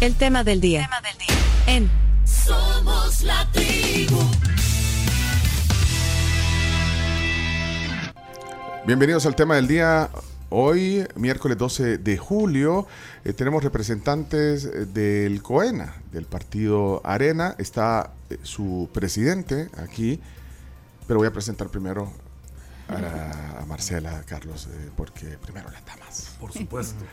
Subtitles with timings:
[0.00, 0.88] El tema del día.
[0.88, 1.36] tema del día.
[1.66, 1.90] En
[2.24, 4.18] Somos la tribu.
[8.86, 10.08] Bienvenidos al tema del día.
[10.48, 12.86] Hoy, miércoles 12 de julio,
[13.26, 17.54] eh, tenemos representantes eh, del COENA, del partido Arena.
[17.58, 20.18] Está eh, su presidente aquí,
[21.06, 22.10] pero voy a presentar primero
[22.90, 26.36] a, Marcela, Carlos, porque primero las damas.
[26.40, 27.04] Por supuesto.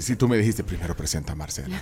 [0.00, 1.80] Si tú me dijiste primero presenta a Marcela.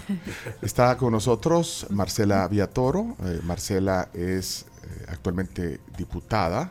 [0.63, 3.17] Está con nosotros Marcela Viatoro.
[3.43, 4.67] Marcela es
[5.09, 6.71] actualmente diputada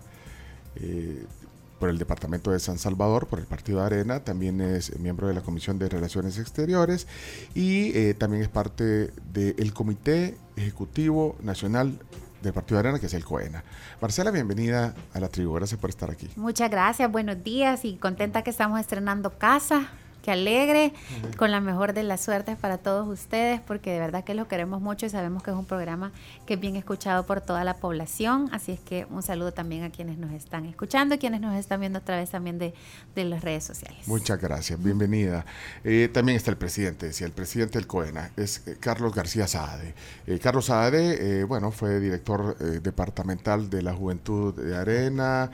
[1.83, 5.33] por el Departamento de San Salvador, por el Partido de Arena, también es miembro de
[5.33, 7.07] la Comisión de Relaciones Exteriores
[7.55, 11.99] y eh, también es parte del Comité Ejecutivo Nacional
[12.43, 13.63] del Partido de Arena, que es el COENA.
[14.01, 16.29] Marcela, bienvenida a la tribu, gracias por estar aquí.
[16.35, 19.89] Muchas gracias, buenos días y contenta que estamos estrenando casa
[20.23, 20.93] que alegre,
[21.37, 24.81] con la mejor de las suertes para todos ustedes, porque de verdad que lo queremos
[24.81, 26.13] mucho y sabemos que es un programa
[26.47, 28.47] que es bien escuchado por toda la población.
[28.53, 31.81] Así es que un saludo también a quienes nos están escuchando y quienes nos están
[31.81, 32.73] viendo a través también de,
[33.15, 34.07] las redes sociales.
[34.07, 35.45] Muchas gracias, bienvenida.
[35.83, 39.93] Eh, también está el presidente, decía, el presidente del COENA, es eh, Carlos García Saade.
[40.25, 45.51] Eh, Carlos Saade, bueno, fue director departamental de la Juventud de Arena.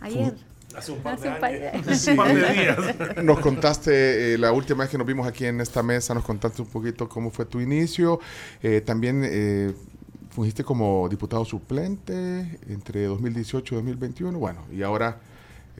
[0.00, 0.34] Ayer
[0.78, 1.18] Hace un par
[2.34, 2.78] de, días.
[3.24, 6.62] Nos contaste, eh, la última vez que nos vimos aquí en esta mesa, nos contaste
[6.62, 8.20] un poquito cómo fue tu inicio.
[8.62, 9.74] Eh, también eh,
[10.30, 14.38] fungiste como diputado suplente entre 2018 y 2021.
[14.38, 15.18] Bueno, y ahora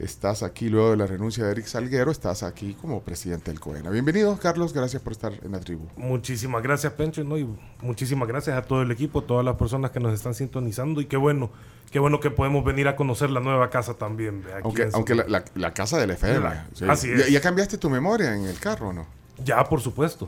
[0.01, 3.89] estás aquí luego de la renuncia de Eric Salguero, estás aquí como presidente del COENA.
[3.89, 5.87] Bienvenido, Carlos, gracias por estar en la tribu.
[5.97, 7.37] Muchísimas gracias, Pencho, ¿no?
[7.37, 7.47] y
[7.81, 11.17] muchísimas gracias a todo el equipo, todas las personas que nos están sintonizando y qué
[11.17, 11.51] bueno,
[11.91, 14.43] qué bueno que podemos venir a conocer la nueva casa también.
[14.63, 16.47] aunque aunque la, casa del FM.
[16.87, 17.29] Así es.
[17.29, 19.07] ¿Ya, cambiaste tu memoria en el carro no?
[19.43, 20.27] Ya, por supuesto.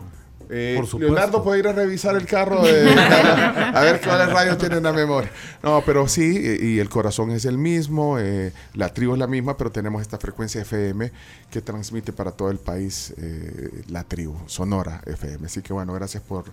[0.50, 2.61] Eh, Leonardo puede ir a revisar el carro
[3.73, 5.31] a ver cuáles rayos tienen la memoria.
[5.64, 9.57] No, pero sí, y, el corazón es el mismo, eh, la tribu es la misma,
[9.57, 11.12] pero tenemos esta frecuencia FM
[11.50, 15.46] que transmite para todo el país eh, la tribu, Sonora FM.
[15.46, 16.46] Así que bueno, gracias por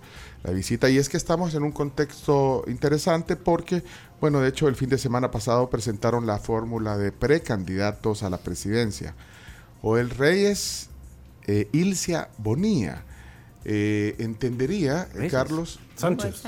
[0.43, 0.88] la visita.
[0.88, 3.82] Y es que estamos en un contexto interesante porque,
[4.20, 8.38] bueno, de hecho el fin de semana pasado presentaron la fórmula de precandidatos a la
[8.38, 9.14] presidencia.
[9.82, 10.88] Joel Reyes,
[11.72, 13.04] Ilcia Bonía
[13.70, 16.43] eh, entendería, eh, Carlos Sánchez.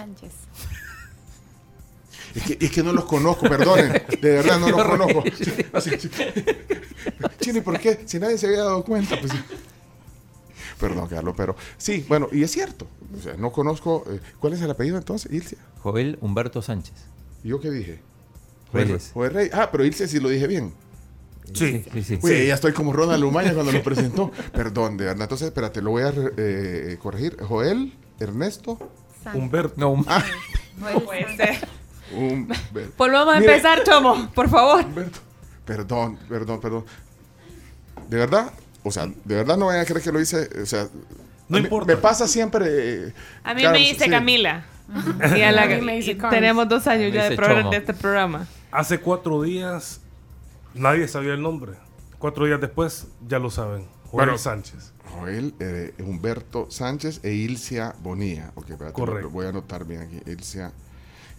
[2.34, 5.24] Es que, no los conozco, perdonen, de verdad no los conozco.
[7.40, 8.00] Chile, ¿por qué?
[8.06, 9.32] Si nadie se había dado cuenta, pues
[10.80, 12.86] Perdón, Carlos, pero sí, bueno, y es cierto.
[13.16, 14.04] O sea, no conozco.
[14.10, 15.30] Eh, ¿Cuál es el apellido entonces?
[15.30, 15.58] Ilse.
[15.82, 16.94] Joel Humberto Sánchez.
[17.44, 18.00] ¿Y yo qué dije?
[18.72, 19.10] Reyes.
[19.12, 19.54] Joel Reyes.
[19.54, 20.72] Ah, pero Ilse sí lo dije bien.
[21.52, 22.18] Sí, sí, sí.
[22.22, 24.30] Uy, ya estoy como Ronald Lumaña cuando lo presentó.
[24.52, 25.22] Perdón, de verdad.
[25.22, 27.36] Entonces, espérate, lo voy a eh, corregir.
[27.42, 28.78] Joel, Ernesto.
[29.34, 29.74] Humberto.
[29.76, 30.24] No, ah.
[30.78, 31.68] no puede ser.
[32.98, 34.84] Volvamos a empezar, Chomo, por favor.
[34.84, 35.18] Humberto.
[35.64, 36.84] Perdón, perdón, perdón.
[38.08, 40.88] De verdad, o sea, de verdad no vayan a creer que lo hice, o sea,
[41.48, 41.94] no importa.
[41.94, 42.66] Me pasa siempre.
[42.68, 44.64] Eh, a mí me dice Camila.
[45.36, 48.48] Y a la que me dice tenemos dos años ya de, de este programa.
[48.72, 50.00] Hace cuatro días
[50.74, 51.72] Nadie sabía el nombre.
[52.18, 53.86] Cuatro días después ya lo saben.
[54.10, 54.92] Joel Sánchez.
[55.12, 58.52] Joel eh, Humberto Sánchez e Ilcia Bonía.
[58.54, 59.28] Ok, Correcto.
[59.28, 60.20] Lo voy a anotar bien aquí.
[60.30, 60.72] Ilcia.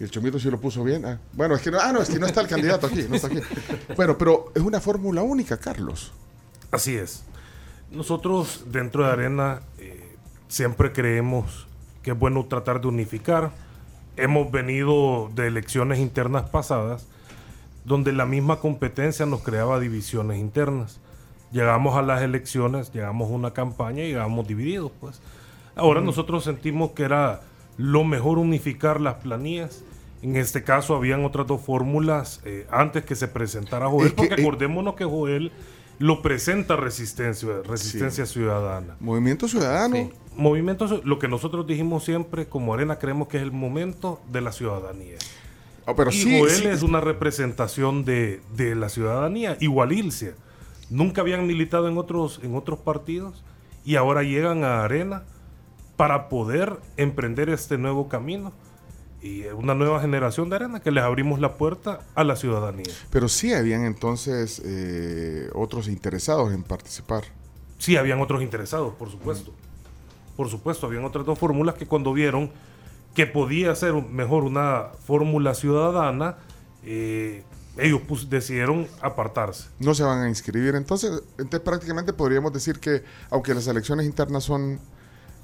[0.01, 1.05] Y el chomito sí lo puso bien.
[1.05, 3.15] Ah, bueno, es que no, ah, no, es que no está el candidato aquí, no
[3.17, 3.37] está aquí.
[3.95, 6.11] Bueno, pero es una fórmula única, Carlos.
[6.71, 7.23] Así es.
[7.91, 10.17] Nosotros dentro de Arena eh,
[10.47, 11.67] siempre creemos
[12.01, 13.51] que es bueno tratar de unificar.
[14.17, 17.05] Hemos venido de elecciones internas pasadas
[17.85, 20.99] donde la misma competencia nos creaba divisiones internas.
[21.51, 25.21] Llegamos a las elecciones, llegamos a una campaña y llegamos divididos, pues.
[25.75, 27.41] Ahora nosotros sentimos que era
[27.77, 29.83] lo mejor unificar las planillas.
[30.21, 34.41] En este caso habían otras dos fórmulas eh, antes que se presentara Joel, porque eh,
[34.41, 35.51] acordémonos que Joel
[35.97, 38.95] lo presenta Resistencia, Resistencia Ciudadana.
[38.99, 40.11] Movimiento Ciudadano.
[40.35, 44.51] Movimiento, lo que nosotros dijimos siempre como Arena creemos que es el momento de la
[44.51, 45.17] ciudadanía.
[45.85, 48.41] Oh, pero y Joel es una representación de,
[48.75, 50.35] la ciudadanía, igual Ilse.
[50.89, 53.43] Nunca habían militado en otros, en otros partidos
[53.83, 55.23] y ahora llegan a Arena
[55.97, 58.53] para poder emprender este nuevo camino
[59.21, 62.91] y una nueva generación de arena que les abrimos la puerta a la ciudadanía.
[63.11, 67.25] Pero sí habían entonces eh, otros interesados en participar.
[67.77, 69.53] Sí, habían otros interesados, por supuesto.
[70.35, 72.51] Por supuesto, habían otras dos fórmulas que cuando vieron
[73.13, 76.37] que podía ser mejor una fórmula ciudadana,
[76.83, 77.43] eh,
[77.77, 79.69] ellos pues, decidieron apartarse.
[79.79, 80.75] No se van a inscribir.
[80.75, 84.79] Entonces, entonces, prácticamente podríamos decir que, aunque las elecciones internas son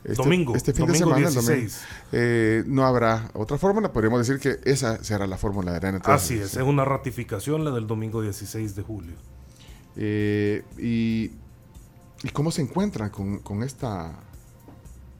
[0.07, 0.55] Este, domingo.
[0.55, 1.81] Este fin de semana, 16.
[2.13, 3.91] Eh, no habrá otra fórmula.
[3.91, 6.01] Podríamos decir que esa será la fórmula de arena.
[6.05, 9.15] Así es, es una ratificación la del domingo 16 de julio.
[9.97, 11.31] Eh, y,
[12.23, 14.13] y, cómo se encuentran con, con esta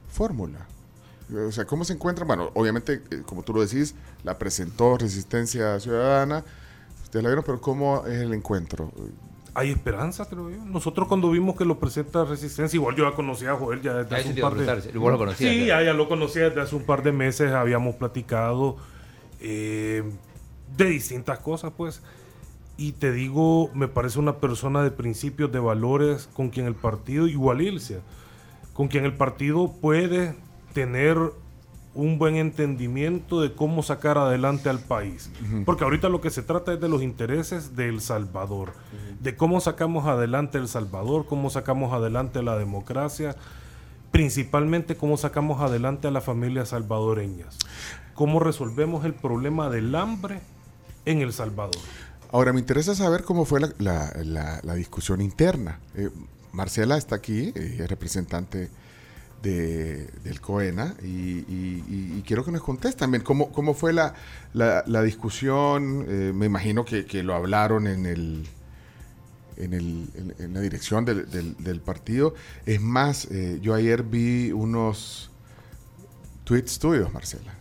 [0.08, 0.66] fórmula?
[1.46, 2.26] O sea, ¿cómo se encuentran?
[2.26, 3.94] Bueno, obviamente, eh, como tú lo decís,
[4.24, 6.42] la presentó Resistencia Ciudadana.
[7.02, 8.90] Ustedes la vieron, pero ¿cómo es el encuentro?
[9.58, 10.64] Hay esperanza, creo yo.
[10.64, 14.16] Nosotros cuando vimos que lo presenta Resistencia, igual yo ya conocía a Joel ya desde
[14.16, 14.92] hace un par de...
[14.92, 18.76] lo Sí, ya, lo conocía desde hace un par de meses, habíamos platicado
[19.40, 20.04] eh,
[20.76, 22.02] de distintas cosas, pues.
[22.76, 27.26] Y te digo, me parece una persona de principios, de valores, con quien el partido,
[27.26, 28.00] igual Ilse,
[28.72, 30.36] con quien el partido puede
[30.72, 31.18] tener
[31.98, 35.30] un buen entendimiento de cómo sacar adelante al país.
[35.66, 38.72] Porque ahorita lo que se trata es de los intereses de El Salvador,
[39.20, 43.34] de cómo sacamos adelante El Salvador, cómo sacamos adelante la democracia,
[44.12, 47.58] principalmente cómo sacamos adelante a las familias salvadoreñas,
[48.14, 50.38] cómo resolvemos el problema del hambre
[51.04, 51.82] en El Salvador.
[52.30, 55.80] Ahora, me interesa saber cómo fue la, discusión interna.
[55.96, 56.10] Eh,
[56.52, 58.70] Marcela está aquí, es representante
[59.42, 64.14] de, del COENA y, quiero que nos contes también cómo, cómo fue la,
[64.52, 66.04] la, discusión.
[66.08, 68.48] Eh, me imagino que, que, lo hablaron en el
[69.56, 72.34] en, el, en, la dirección del, del, partido.
[72.66, 75.30] Es más, eh, yo ayer vi unos
[76.44, 77.54] tweets tuyos, Marcela.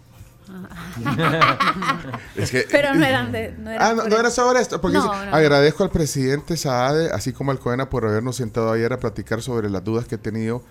[2.35, 3.53] es que, Pero no eran de.
[3.57, 4.79] No ah, no, era sobre esto.
[4.81, 9.41] Porque agradezco al presidente Saade, así como al COENA, por habernos sentado ayer a platicar
[9.41, 10.63] sobre las dudas que he tenido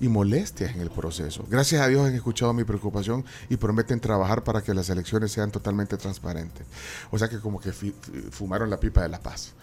[0.00, 1.44] y molestias en el proceso.
[1.48, 5.50] Gracias a Dios han escuchado mi preocupación y prometen trabajar para que las elecciones sean
[5.50, 6.66] totalmente transparentes.
[7.10, 9.54] O sea que como que fumaron la pipa de la paz.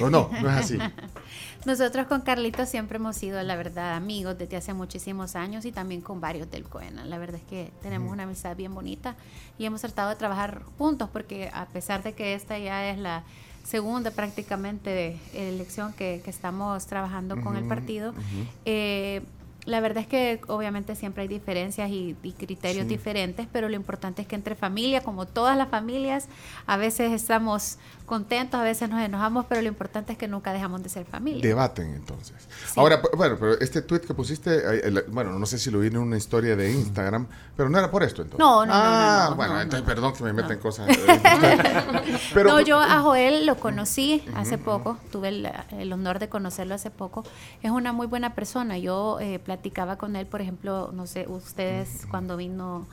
[0.00, 0.30] ¿O no?
[0.40, 0.78] No es así.
[1.64, 6.00] Nosotros con Carlitos siempre hemos sido, la verdad, amigos desde hace muchísimos años y también
[6.00, 7.04] con varios del COENA.
[7.04, 9.16] La verdad es que tenemos una amistad bien bonita
[9.58, 13.24] y hemos tratado de trabajar juntos porque a pesar de que esta ya es la
[13.64, 18.12] segunda prácticamente elección que, estamos trabajando con el partido,
[18.64, 19.22] eh,
[19.64, 24.28] la verdad es que obviamente siempre hay diferencias y, criterios diferentes, pero lo importante es
[24.28, 26.28] que entre familias, como todas las familias,
[26.66, 27.78] a veces estamos
[28.12, 31.40] contentos, a veces nos enojamos, pero lo importante es que nunca dejamos de ser familia.
[31.40, 32.46] Debaten entonces.
[32.76, 34.60] Ahora, bueno, pero este tweet que pusiste,
[35.08, 37.26] bueno, no sé si lo vi en una historia de Instagram,
[37.56, 38.38] pero no era por esto entonces.
[38.38, 40.94] No, no, ah, no, bueno, entonces perdón que me meten cosas.
[42.34, 46.90] pero, no, yo a Joel lo conocí hace poco, tuve el, honor de conocerlo hace
[46.90, 47.24] poco.
[47.62, 48.76] Es una muy buena persona.
[48.76, 52.86] Yo eh, platicaba con él, por ejemplo, no sé, ustedes cuando vino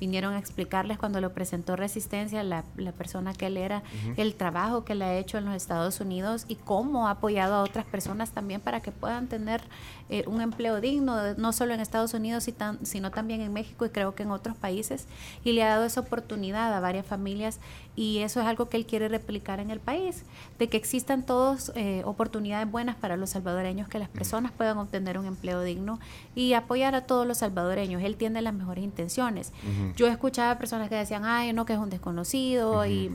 [0.00, 3.82] vinieron a explicarles cuando lo presentó Resistencia, la, la persona que él era,
[4.16, 7.62] el trabajo que le ha hecho en los Estados Unidos y cómo ha apoyado a
[7.62, 9.62] otras personas también para que puedan tener
[10.08, 12.48] eh, un empleo digno, no solo en Estados Unidos,
[12.82, 15.06] sino también en México y creo que en otros países.
[15.44, 17.58] Y le ha dado esa oportunidad a varias familias
[17.96, 20.22] y eso es algo que él quiere replicar en el país,
[20.58, 25.18] de que existan todas eh, oportunidades buenas para los salvadoreños, que las personas puedan obtener
[25.18, 25.98] un empleo digno
[26.34, 28.02] y apoyar a todos los salvadoreños.
[28.02, 29.52] Él tiene las mejores intenciones.
[29.96, 33.10] Yo escuchaba personas que decían, ay, no, que es un desconocido y,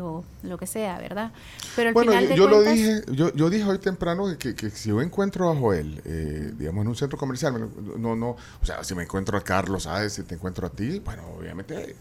[0.00, 1.32] o lo que sea, ¿verdad?
[1.74, 4.70] Pero al bueno, final de yo lo dije, yo, yo dije hoy temprano que, que,
[4.70, 8.82] si yo encuentro a Joel, eh, digamos, en un centro comercial, no, no, o sea,
[8.84, 10.14] si me encuentro a Carlos, ¿sabes?
[10.14, 11.96] Si te encuentro a ti, bueno, obviamente,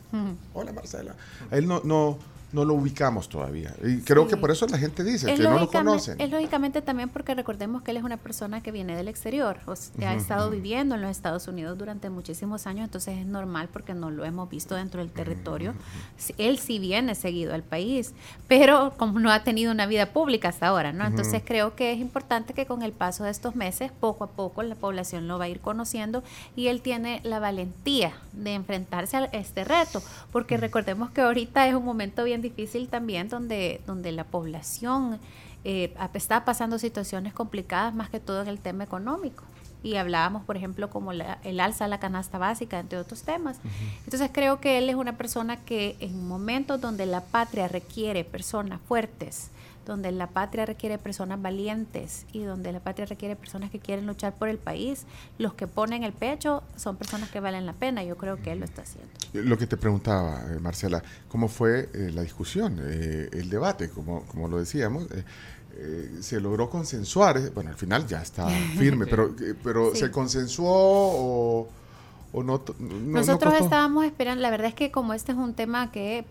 [0.54, 1.16] hola Marcela.
[1.52, 2.18] Él no, no
[2.54, 3.74] no lo ubicamos todavía.
[3.84, 6.20] Y creo que por eso la gente dice que no lo conocen.
[6.20, 9.74] Es lógicamente también porque recordemos que él es una persona que viene del exterior, o
[9.74, 14.12] ha estado viviendo en los Estados Unidos durante muchísimos años, entonces es normal porque no
[14.12, 15.74] lo hemos visto dentro del territorio.
[16.38, 18.14] Él sí viene seguido al país,
[18.48, 21.06] pero como no ha tenido una vida pública hasta ahora, ¿no?
[21.06, 24.64] Entonces creo que es importante que con el paso de estos meses, poco a poco
[24.64, 26.24] la población lo va a ir conociendo
[26.56, 31.76] y él tiene la valentía de enfrentarse a este reto, porque recordemos que ahorita es
[31.76, 35.20] un momento bien difícil también donde, donde la población
[35.64, 39.44] eh, está pasando situaciones complicadas más que todo en el tema económico.
[39.84, 43.58] Y hablábamos, por ejemplo, como el alza de la canasta básica, entre otros temas.
[44.04, 48.80] Entonces creo que él es una persona que en momentos donde la patria requiere personas
[48.88, 49.50] fuertes,
[49.86, 54.34] donde la patria requiere personas valientes y donde la patria requiere personas que quieren luchar
[54.34, 55.06] por el país,
[55.38, 58.04] los que ponen el pecho son personas que valen la pena.
[58.04, 59.10] Yo creo que él lo está haciendo.
[59.34, 63.90] Lo que te preguntaba, eh, Marcela, ¿cómo fue eh, la discusión, eh, el debate?
[63.90, 65.08] Como, como lo decíamos,
[66.20, 68.48] se logró consensuar, bueno, al final ya está
[68.78, 69.34] firme, pero,
[69.64, 71.70] pero ¿se consensuó o,
[72.34, 76.26] o no, Nosotros estábamos esperando, la verdad es que como este es un tema que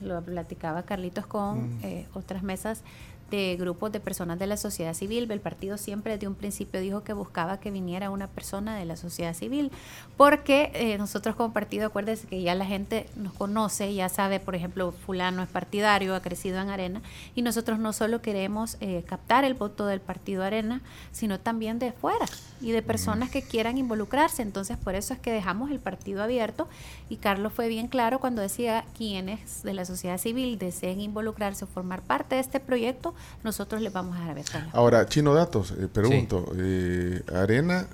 [0.00, 2.82] lo platicaba Carlitos con eh, otras mesas,
[3.30, 5.30] de grupos de personas de la sociedad civil.
[5.30, 8.96] El partido siempre desde un principio dijo que buscaba que viniera una persona de la
[8.96, 9.70] sociedad civil,
[10.16, 14.54] porque eh, nosotros como partido, acuérdense que ya la gente nos conoce, ya sabe, por
[14.54, 17.02] ejemplo, fulano es partidario, ha crecido en Arena,
[17.34, 21.92] y nosotros no solo queremos eh, captar el voto del partido Arena, sino también de
[21.92, 22.26] fuera
[22.60, 24.42] y de personas que quieran involucrarse.
[24.42, 26.68] Entonces, por eso es que dejamos el partido abierto
[27.08, 31.68] y Carlos fue bien claro cuando decía quienes de la sociedad civil deseen involucrarse o
[31.68, 36.52] formar parte de este proyecto, nosotros les vamos a dar Ahora, Chino Datos, eh, pregunto,
[36.56, 37.86] eh, Arena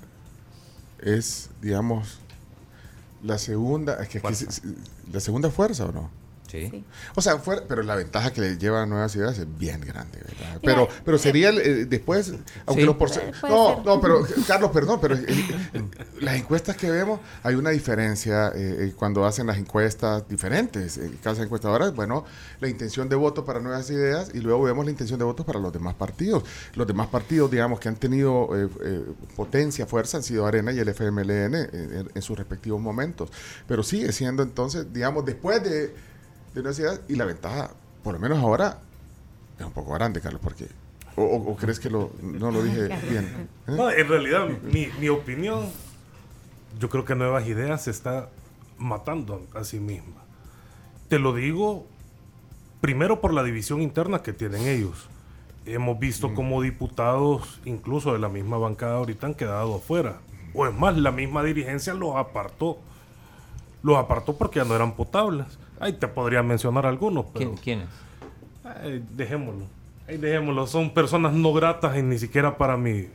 [0.99, 2.19] es, digamos,
[3.23, 4.21] la segunda, es que,
[5.11, 6.20] la segunda fuerza o no?
[6.51, 6.83] Sí.
[7.15, 10.59] O sea, pero la ventaja que le lleva a Nuevas Ideas es bien grande, ¿verdad?
[10.61, 12.33] Pero, pero sería eh, después,
[12.65, 13.49] aunque los porcentajes...
[13.49, 15.15] No, no, pero Carlos, perdón, pero
[16.19, 20.97] las encuestas que vemos, hay una diferencia eh, eh, cuando hacen las encuestas diferentes.
[20.97, 22.25] En cada encuestadora, bueno,
[22.59, 25.57] la intención de voto para Nuevas Ideas y luego vemos la intención de voto para
[25.57, 26.43] los demás partidos.
[26.75, 28.49] Los demás partidos, digamos, que han tenido
[29.37, 31.55] potencia, fuerza, han sido Arena y el FMLN
[32.13, 33.29] en sus respectivos momentos.
[33.69, 36.10] Pero sigue siendo entonces, digamos, después de
[36.53, 37.71] de universidad y la ventaja,
[38.03, 38.79] por lo menos ahora,
[39.57, 40.67] es un poco grande, Carlos, porque...
[41.17, 43.49] ¿O, crees que lo, no lo dije bien?
[43.67, 43.71] ¿Eh?
[43.71, 45.69] No, en realidad, mi, mi opinión,
[46.79, 48.29] yo creo que Nuevas Ideas se está
[48.77, 50.21] matando a sí misma.
[51.09, 51.85] Te lo digo
[52.81, 55.07] primero por la división interna que tienen ellos.
[55.65, 56.33] Hemos visto mm.
[56.33, 60.19] como diputados, incluso de la misma bancada ahorita, han quedado afuera.
[60.53, 62.79] O es más, la misma dirigencia los apartó.
[63.83, 65.45] Los apartó porque ya no eran potables.
[65.81, 67.25] Ahí te podría mencionar algunos.
[67.33, 67.87] Pero, ¿Quiénes?
[69.11, 69.65] dejémoslo.
[70.07, 70.67] Ahí dejémoslo.
[70.67, 73.07] Son personas no gratas y ni siquiera para mí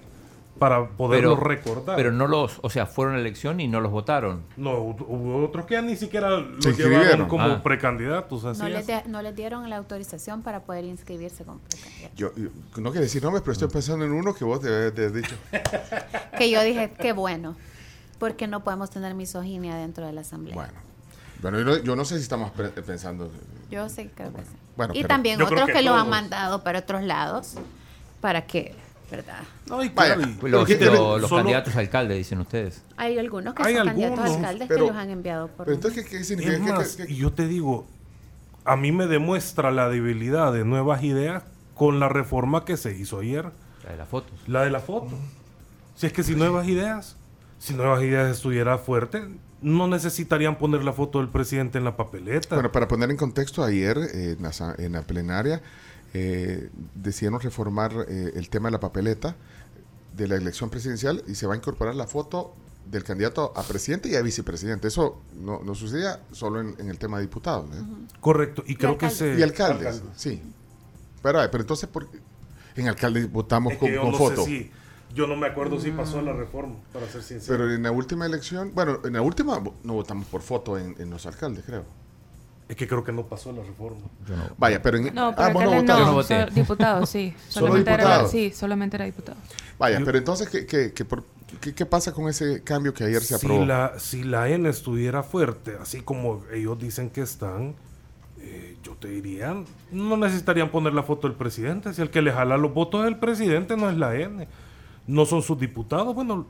[0.58, 1.96] para poderlos recordar.
[1.96, 4.42] Pero no los, o sea, fueron a elección y no los votaron.
[4.56, 7.62] No, hubo otros que ya ni siquiera los llevaron como ah.
[7.62, 8.58] precandidatos.
[8.58, 12.16] no, les no les dieron la autorización para poder inscribirse como precandidatos.
[12.16, 12.32] Yo,
[12.76, 15.36] no quiero decir nombres, pero estoy pensando en uno que vos te habías dicho.
[16.38, 17.56] que yo dije, qué bueno,
[18.18, 20.54] porque no podemos tener misoginia dentro de la asamblea.
[20.54, 20.85] Bueno.
[21.42, 23.30] Bueno, yo no, sé si estamos pensando.
[23.70, 24.24] Yo sé que
[24.76, 27.54] Bueno, y también otros que, lo han mandado para otros lados,
[28.20, 28.74] para que,
[29.10, 29.42] ¿verdad?
[29.68, 32.82] No, Vaya, los, candidatos a alcalde, dicen ustedes.
[32.96, 35.66] Hay algunos que son candidatos a alcaldes que los han enviado por.
[35.66, 36.82] Pero entonces, ¿qué, significa?
[37.08, 37.86] y yo te digo,
[38.64, 41.42] a mí me demuestra la debilidad de nuevas ideas
[41.74, 43.50] con la reforma que se hizo ayer.
[43.84, 44.32] La de las fotos.
[44.46, 45.10] La de la foto.
[45.94, 47.16] Si es que si nuevas ideas,
[47.58, 49.22] si nuevas ideas estuviera fuerte,
[49.62, 52.54] no necesitarían poner la foto del presidente en la papeleta.
[52.54, 55.62] Bueno, para poner en contexto, ayer en, la, plenaria
[56.14, 59.34] eh, decidieron reformar eh, el tema de la papeleta
[60.16, 62.54] de la elección presidencial y se va a incorporar la foto
[62.90, 64.88] del candidato a presidente y a vicepresidente.
[64.88, 67.68] Eso no, no sucedía solo en, el tema de diputados.
[67.74, 67.82] ¿eh?
[68.20, 69.38] Correcto, y creo que se...
[69.38, 70.42] Y alcaldes, sí.
[71.22, 72.08] Pero, pero entonces, ¿por
[72.76, 74.44] en alcalde votamos con, foto?
[75.14, 77.58] Yo no me acuerdo si pasó la reforma, para ser sincero.
[77.58, 81.10] Pero en la última elección, bueno, en la última no votamos por foto en, en
[81.10, 81.84] los alcaldes, creo.
[82.68, 84.06] Es que creo que no pasó la reforma.
[84.58, 87.32] Vaya, pero en no, pero ah, no, no, diputado, sí.
[87.48, 89.38] Solamente Era, sí, solamente era diputado.
[89.78, 93.60] Vaya, pero entonces, ¿qué, qué, qué, qué, pasa con ese cambio que ayer se aprobó?
[93.60, 97.76] Si la, si la N estuviera fuerte, así como ellos dicen que están,
[98.40, 99.54] eh, yo te diría,
[99.92, 101.94] no necesitarían poner la foto del presidente.
[101.94, 104.48] Si el que le jala los votos es el presidente, no es la N
[105.06, 106.14] no son sus diputados.
[106.14, 106.46] Bueno,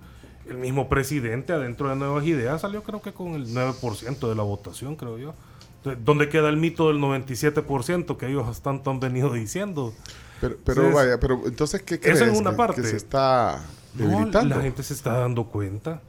[0.48, 4.42] el mismo presidente adentro de Nuevas Ideas salió creo que con el 9% de la
[4.42, 5.34] votación, creo yo.
[6.04, 9.94] ¿Dónde queda el mito del 97% que ellos tanto han venido diciendo?
[10.40, 12.20] Pero, pero vaya, pero entonces, ¿qué crees?
[12.20, 12.82] Es una parte.
[12.82, 14.56] Que se está debilitando.
[14.56, 16.02] la gente se está dando cuenta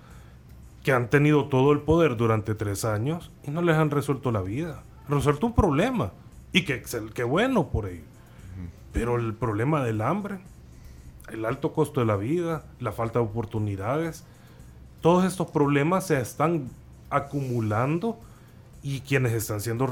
[0.83, 4.41] que han tenido todo el poder durante tres años y no les han resuelto la
[4.41, 4.83] vida.
[5.07, 6.11] Resuelto un problema.
[6.53, 6.81] Y que,
[7.13, 8.05] que bueno por ello.
[8.93, 10.39] Pero el problema del hambre
[11.31, 14.23] el alto costo de la vida, la falta de oportunidades,
[15.01, 16.69] todos estos problemas se están
[17.09, 18.17] acumulando
[18.83, 19.87] y quienes están siendo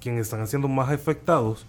[0.00, 1.66] quienes están siendo más afectados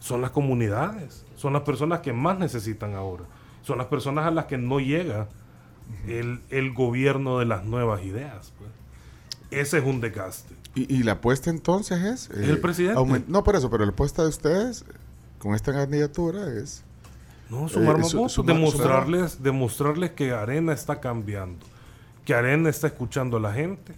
[0.00, 3.24] son las comunidades, son las personas que más necesitan ahora,
[3.62, 5.28] son las personas a las que no llega
[6.06, 8.52] el, gobierno de las nuevas ideas.
[8.58, 8.70] Pues.
[9.50, 10.54] Ese es un desgaste.
[10.74, 12.30] ¿Y, la apuesta entonces es?
[12.30, 13.24] el presidente.
[13.28, 14.84] No, por eso, pero la apuesta de ustedes
[15.38, 16.82] con esta candidatura es
[17.52, 21.64] no, sumar más votos, demostrarles, demostrarles que Arena está cambiando,
[22.24, 23.92] que Arena está escuchando a la gente,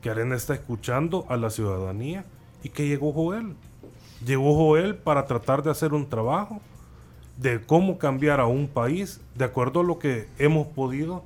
[0.00, 2.24] que Arena está escuchando a la ciudadanía
[2.62, 3.54] y que llegó Joel.
[4.24, 6.60] Llegó Joel para tratar de hacer un trabajo
[7.36, 11.24] de cómo cambiar a un país de acuerdo a lo que hemos podido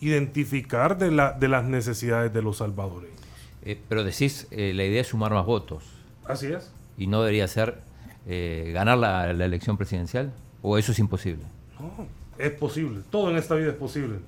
[0.00, 3.18] identificar de, la, de las necesidades de los salvadoreños.
[3.62, 5.84] Eh, pero decís, eh, la idea es sumar más votos.
[6.24, 6.72] Así es.
[6.96, 7.82] Y no debería ser
[8.26, 10.32] eh, ganar la, la, elección presidencial?
[10.62, 11.42] ¿O eso es imposible?
[11.78, 12.06] No,
[12.38, 13.00] es posible.
[13.10, 14.18] Todo en esta vida es posible.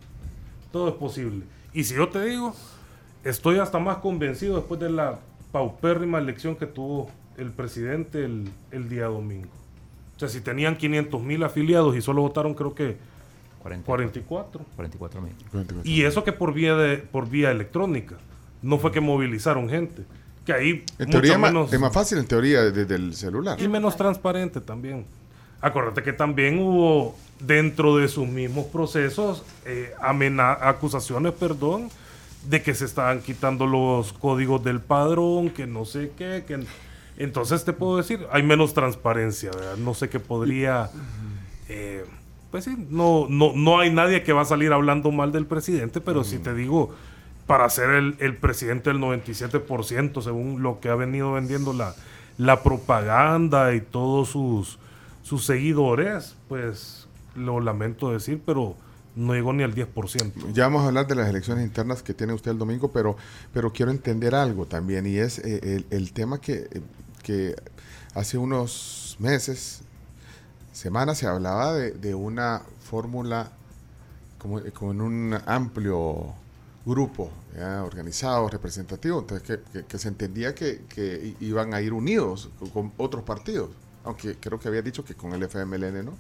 [0.71, 1.45] Todo es posible.
[1.75, 2.55] Y si yo te digo,
[3.25, 5.19] estoy hasta más convencido después de la
[5.51, 9.49] paupérrima elección que tuvo el presidente el, el día domingo.
[10.17, 12.97] O sea, si tenían 500 mil afiliados y solo votaron creo que
[13.63, 14.65] 44.
[14.77, 15.33] 44 mil.
[15.85, 18.17] Y eso que por vía, de, por vía electrónica.
[18.61, 20.03] No fue que movilizaron gente.
[20.45, 23.61] Que ahí en teoría menos, es más fácil en teoría desde el celular.
[23.61, 25.05] Y menos transparente también.
[25.63, 29.95] Acuérdate que también hubo dentro de sus mismos procesos eh,
[30.61, 31.89] acusaciones, perdón,
[32.49, 36.65] de que se estaban quitando los códigos del padrón, que no sé qué, que
[37.17, 39.77] entonces te puedo decir, hay menos transparencia, ¿verdad?
[39.77, 40.91] No sé qué podría...
[41.69, 42.05] Eh,
[42.51, 46.03] pues sí, no, no, no hay nadie que va a salir hablando mal del presidente,
[46.03, 46.95] pero si te digo,
[47.47, 51.95] para ser el, el, presidente del 97%, según lo que ha venido vendiendo la,
[52.37, 54.79] la propaganda y todos sus,
[55.23, 58.77] sus seguidores, pues lo lamento decir, pero
[59.15, 60.53] no llegó ni al 10%.
[60.53, 63.17] Ya vamos a hablar de las elecciones internas que tiene usted el domingo, pero,
[63.53, 66.69] pero quiero entender algo también, y es eh, el, el, tema que,
[67.23, 67.55] que
[68.15, 69.83] hace unos meses,
[70.73, 73.53] semanas, se hablaba de, una fórmula
[74.39, 76.35] como, en un amplio
[76.85, 77.31] grupo
[77.85, 83.71] organizado, representativo, entonces que, se entendía que, iban a ir unidos con otros partidos,
[84.05, 86.17] aunque creo que había dicho que con el FMLN no.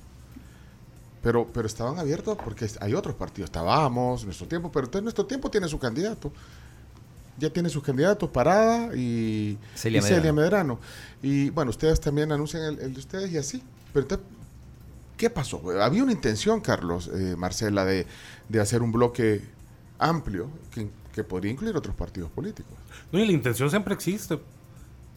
[1.23, 3.49] Pero, pero estaban abiertos porque hay otros partidos.
[3.49, 6.33] Estábamos, nuestro tiempo, pero entonces nuestro tiempo tiene su candidato.
[7.39, 10.79] Ya tiene sus candidatos, Parada y Celia, y Celia Medrano.
[11.23, 13.63] Y bueno, ustedes también anuncian el, el, de ustedes y así.
[13.93, 14.27] Pero entonces,
[15.17, 15.63] ¿qué pasó?
[15.81, 18.07] Había una intención, Carlos, eh, Marcela, de,
[18.49, 19.43] de, hacer un bloque
[19.99, 22.73] amplio que, que podría incluir otros partidos políticos.
[23.13, 24.39] No, y la intención siempre existe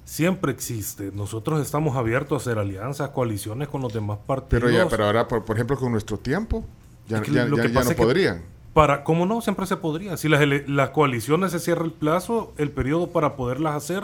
[0.05, 1.11] siempre existe.
[1.13, 4.63] Nosotros estamos abiertos a hacer alianzas, coaliciones con los demás partidos.
[4.63, 6.63] Pero ya, pero ahora, por, por ejemplo, con nuestro tiempo,
[7.07, 8.41] ya, es que ya, ya, ya no podrían.
[8.73, 9.41] Para, ¿Cómo no?
[9.41, 10.17] Siempre se podría.
[10.17, 14.03] Si las, las coaliciones se cierra el plazo, el periodo para poderlas hacer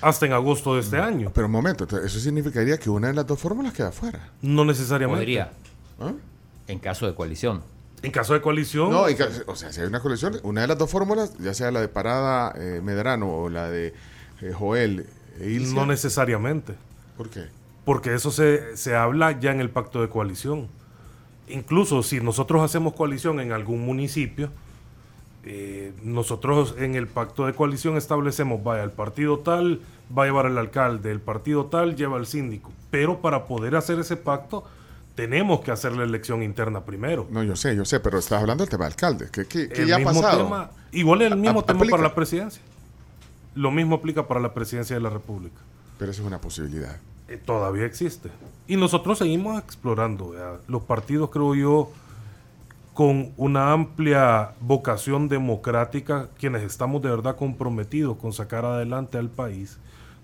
[0.00, 1.32] hasta en agosto de este año.
[1.34, 4.30] Pero un momento, eso significaría que una de las dos fórmulas queda fuera.
[4.40, 5.20] No necesariamente.
[5.20, 5.50] Podría.
[6.00, 6.12] ¿Ah?
[6.68, 7.62] En caso de coalición.
[8.02, 8.90] En caso de coalición.
[8.92, 9.06] No,
[9.46, 11.88] o sea, si hay una coalición, una de las dos fórmulas, ya sea la de
[11.88, 13.92] Parada eh, Medrano o la de
[14.40, 15.06] eh, Joel
[15.74, 16.74] no necesariamente.
[17.16, 17.44] ¿Por qué?
[17.84, 20.68] Porque eso se, se habla ya en el pacto de coalición.
[21.48, 24.50] Incluso si nosotros hacemos coalición en algún municipio,
[25.44, 29.80] eh, nosotros en el pacto de coalición establecemos, vaya, el partido tal
[30.16, 32.70] va a llevar al alcalde, el partido tal lleva al síndico.
[32.90, 34.64] Pero para poder hacer ese pacto,
[35.14, 37.26] tenemos que hacer la elección interna primero.
[37.30, 39.28] No, yo sé, yo sé, pero estás hablando del tema de alcalde.
[39.32, 40.44] ¿Qué, qué, qué ya ha pasado?
[40.44, 42.62] Tema, igual es el mismo tema para la presidencia.
[43.58, 45.56] Lo mismo aplica para la presidencia de la República.
[45.98, 46.96] Pero eso es una posibilidad.
[47.26, 48.30] Eh, todavía existe.
[48.68, 50.30] Y nosotros seguimos explorando.
[50.30, 50.60] ¿verdad?
[50.68, 51.90] Los partidos, creo yo,
[52.94, 59.78] con una amplia vocación democrática, quienes estamos de verdad comprometidos con sacar adelante al país,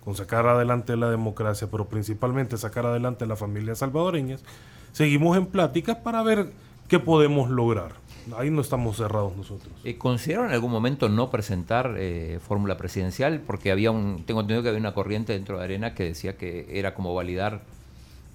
[0.05, 4.44] con sacar adelante la democracia, pero principalmente sacar adelante a las familias salvadoreñas,
[4.92, 6.53] seguimos en pláticas para ver
[6.87, 7.94] qué podemos lograr.
[8.37, 9.72] Ahí no estamos cerrados nosotros.
[9.84, 13.40] Eh, ¿Consideraron en algún momento no presentar eh, fórmula presidencial?
[13.40, 16.66] Porque había un, tengo entendido que había una corriente dentro de Arena que decía que
[16.78, 17.62] era como validar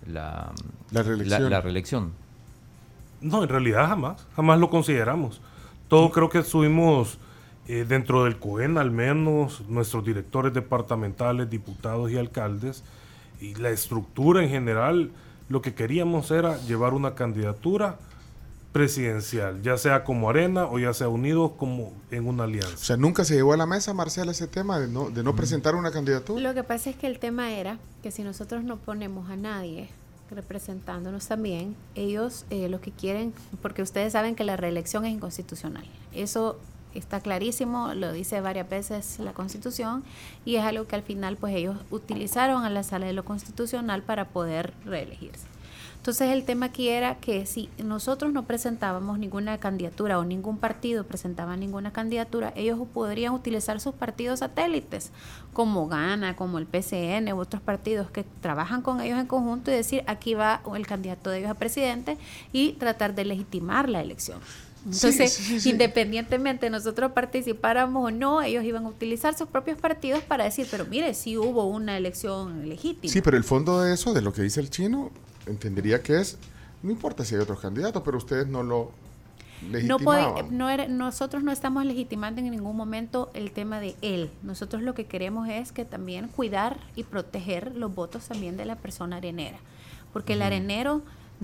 [0.08, 0.52] la,
[0.92, 1.50] la, reelección.
[1.50, 2.12] la, reelección.
[3.22, 5.42] No, en realidad jamás, jamás lo consideramos.
[5.88, 7.18] Todo creo que estuvimos
[7.68, 12.84] eh, dentro del COEN, al menos nuestros directores departamentales, diputados y alcaldes,
[13.42, 15.12] y la estructura en general,
[15.50, 17.98] lo que queríamos era llevar una candidatura
[18.72, 22.76] presidencial, ya sea como Arena o ya sea unidos como en una alianza.
[22.76, 25.36] O sea, nunca se llegó a la mesa, Marcela, ese tema de no, de no
[25.36, 26.42] presentar una candidatura.
[26.42, 29.90] Lo que pasa es que el tema era que si nosotros no ponemos a nadie
[30.30, 35.86] representándonos también, ellos eh, lo que quieren, porque ustedes saben que la reelección es inconstitucional.
[36.14, 36.60] Eso
[36.94, 40.04] está clarísimo, lo dice varias veces la Constitución
[40.46, 44.04] y es algo que al final pues ellos utilizaron a la sala de lo constitucional
[44.04, 45.49] para poder reelegirse.
[46.00, 51.04] Entonces el tema aquí era que si nosotros no presentábamos ninguna candidatura o ningún partido
[51.04, 55.12] presentaba ninguna candidatura, ellos podrían utilizar sus partidos satélites,
[55.52, 59.74] como Gana, como el PCN u otros partidos que trabajan con ellos en conjunto y
[59.74, 62.18] decir aquí va el candidato de ellos a presidente
[62.54, 64.40] y tratar de legitimar la elección.
[64.86, 69.78] Entonces, sí, sí, sí, independientemente nosotros participáramos o no, ellos iban a utilizar sus propios
[69.78, 73.12] partidos para decir, pero mire, sí hubo una elección legítima.
[73.12, 75.12] Sí, pero el fondo de eso, de lo que dice el chino,
[75.50, 76.38] entendería que es,
[76.82, 78.92] no importa si hay otros candidatos, pero ustedes no lo
[79.62, 79.98] no,
[80.50, 84.30] no nosotros no estamos legitimando en ningún momento el tema de él.
[84.42, 88.76] Nosotros lo que queremos es que también cuidar y proteger los votos también de la
[88.76, 89.58] persona arenera,
[90.14, 91.02] porque el arenero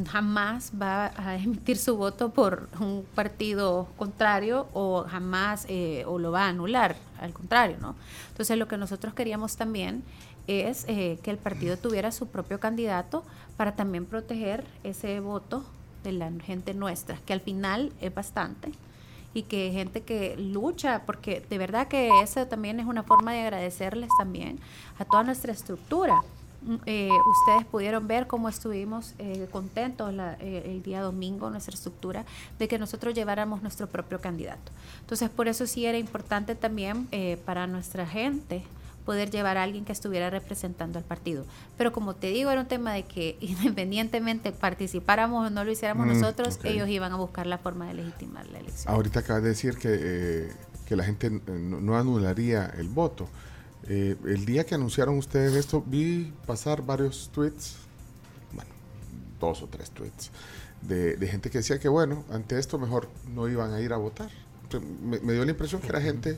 [0.09, 6.31] jamás va a emitir su voto por un partido contrario o jamás eh, o lo
[6.31, 7.95] va a anular, al contrario, ¿no?
[8.29, 10.03] Entonces lo que nosotros queríamos también
[10.47, 13.23] es eh, que el partido tuviera su propio candidato
[13.57, 15.63] para también proteger ese voto
[16.03, 18.71] de la gente nuestra, que al final es bastante
[19.33, 23.41] y que gente que lucha, porque de verdad que eso también es una forma de
[23.41, 24.59] agradecerles también
[24.97, 26.21] a toda nuestra estructura
[26.65, 32.25] Mm, eh, ustedes pudieron ver cómo estuvimos eh, contentos el día domingo, nuestra estructura,
[32.57, 34.71] de que nosotros lleváramos nuestro propio candidato.
[35.01, 37.07] Entonces, por eso sí era importante también
[37.45, 38.63] para nuestra gente
[39.05, 41.45] poder llevar a alguien que estuviera representando al partido.
[41.77, 46.07] Pero como te digo, era un tema de que independientemente participáramos o no lo hiciéramos
[46.07, 48.93] mm, nosotros, ellos iban a buscar la forma de legitimar la elección.
[48.93, 50.49] Ahorita acabas de decir que,
[50.85, 53.27] que la gente no anularía el voto.
[53.87, 57.75] Eh, el día que anunciaron ustedes esto, vi pasar varios tweets,
[58.51, 58.71] bueno,
[59.39, 60.31] dos o tres tweets,
[60.81, 64.29] de, gente que decía que, bueno, ante esto mejor no iban a ir a votar.
[65.01, 66.37] Me, dio la impresión que era gente,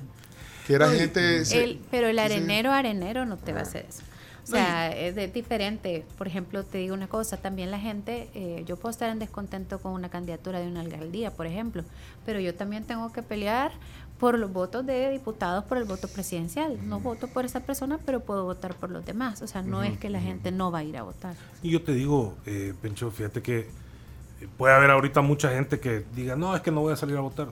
[0.68, 1.44] que era gente...
[1.90, 4.04] pero el arenero, arenero no te va a hacer eso.
[4.44, 6.06] O sea, es diferente.
[6.18, 9.80] Por ejemplo, te digo una cosa, también la gente, eh, yo puedo estar en descontento
[9.80, 11.84] con una candidatura de una alcaldía, por ejemplo,
[12.26, 13.72] pero yo también tengo que pelear
[14.20, 16.78] por los votos de diputados por el voto presidencial.
[16.88, 19.42] No voto por esa persona, pero puedo votar por los demás.
[19.42, 21.36] O sea, no es que la gente no va a ir a votar.
[21.62, 26.04] Y yo te digo, eh, Pencho, fíjate que eh, puede haber ahorita mucha gente que
[26.16, 27.50] diga, no, es que no voy a salir a votar.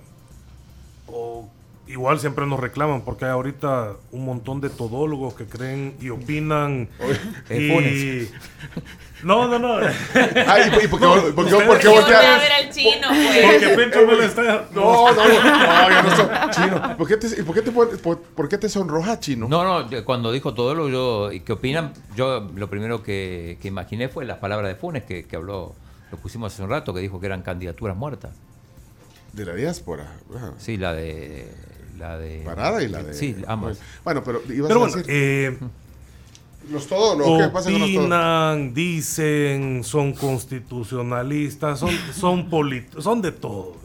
[1.07, 1.49] O
[1.87, 6.89] igual siempre nos reclaman porque hay ahorita un montón de todólogos que creen y opinan.
[7.49, 8.27] y...
[9.23, 9.77] No, no, no.
[10.47, 12.35] Ay, ¿y por qué, no, por qué, por qué voltea?
[12.35, 13.53] a ver al chino, pues.
[13.53, 14.67] Porque Pencho me lo está...
[14.73, 16.97] No, no, no, yo no soy chino.
[16.97, 19.47] ¿Por qué te, por qué te, por, por qué te sonroja, chino?
[19.47, 21.93] No, no, cuando dijo todólogo, yo, ¿qué opinan?
[22.15, 25.73] Yo lo primero que, que imaginé fue las palabras de Funes que, que habló,
[26.11, 28.31] lo pusimos hace un rato, que dijo que eran candidaturas muertas.
[29.33, 30.11] De la diáspora.
[30.57, 31.51] Sí, la de
[31.97, 33.79] la de Parada y la de Sí, ambas.
[34.03, 35.57] Bueno, pero ibas pero a bueno, eh,
[36.71, 42.49] los todos los que pasa con los dicen, son constitucionalistas, son son
[42.99, 43.75] son de todo.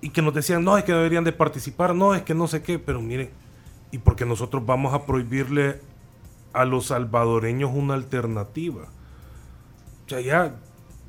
[0.00, 2.62] Y que nos decían, "No, es que deberían de participar, no, es que no sé
[2.62, 3.30] qué", pero miren,
[3.90, 5.80] y porque nosotros vamos a prohibirle
[6.52, 8.84] a los salvadoreños una alternativa.
[10.06, 10.54] O sea, ya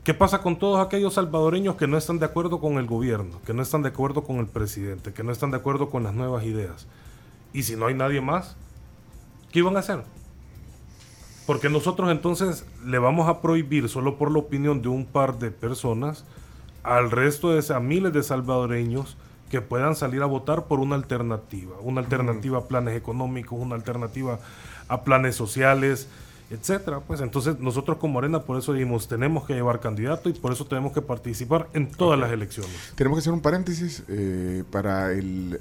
[0.07, 3.53] ¿Qué pasa con todos aquellos salvadoreños que no están de acuerdo con el gobierno, que
[3.53, 6.45] no están de acuerdo con el presidente, que no están de acuerdo con las nuevas
[6.45, 6.87] ideas?
[7.51, 8.55] Y si no hay nadie más,
[9.51, 10.05] ¿qué iban a hacer?
[11.45, 15.51] Porque nosotros entonces le vamos a prohibir solo por la opinión de un par de
[15.51, 16.23] personas
[16.83, 19.17] al resto de a miles de salvadoreños
[19.51, 24.39] que puedan salir a votar por una alternativa, una alternativa a planes económicos, una alternativa
[24.87, 26.07] a planes sociales,
[26.49, 26.99] etcétera.
[27.01, 30.65] Pues entonces nosotros como Arena por eso dijimos tenemos que llevar candidato y por eso
[30.65, 32.71] tenemos que participar en todas las elecciones.
[32.95, 35.59] Tenemos que hacer un paréntesis eh, para el,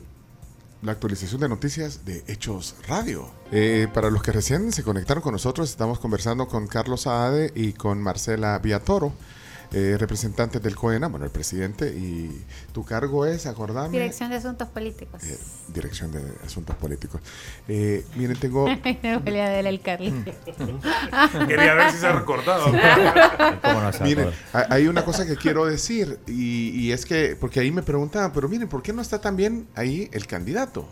[0.83, 3.29] la actualización de noticias de Hechos Radio.
[3.53, 7.73] Eh, para los que recién se conectaron con nosotros, estamos conversando con Carlos Saade y
[7.73, 9.13] con Marcela Viatoro
[9.73, 13.91] eh, representantes del COENA, bueno, el presidente, y tu cargo es, acordame.
[13.91, 15.23] Dirección de Asuntos Políticos.
[15.25, 17.21] Eh, dirección de Asuntos Políticos.
[17.67, 18.69] Eh, miren, tengo.
[19.27, 20.13] el Carly.
[21.49, 22.67] Quería ver si se ha recordado.
[24.03, 28.49] miren, hay una cosa que quiero decir, y, es que, porque ahí me preguntaban, pero
[28.49, 30.87] miren, ¿por qué no está también ahí el candidato?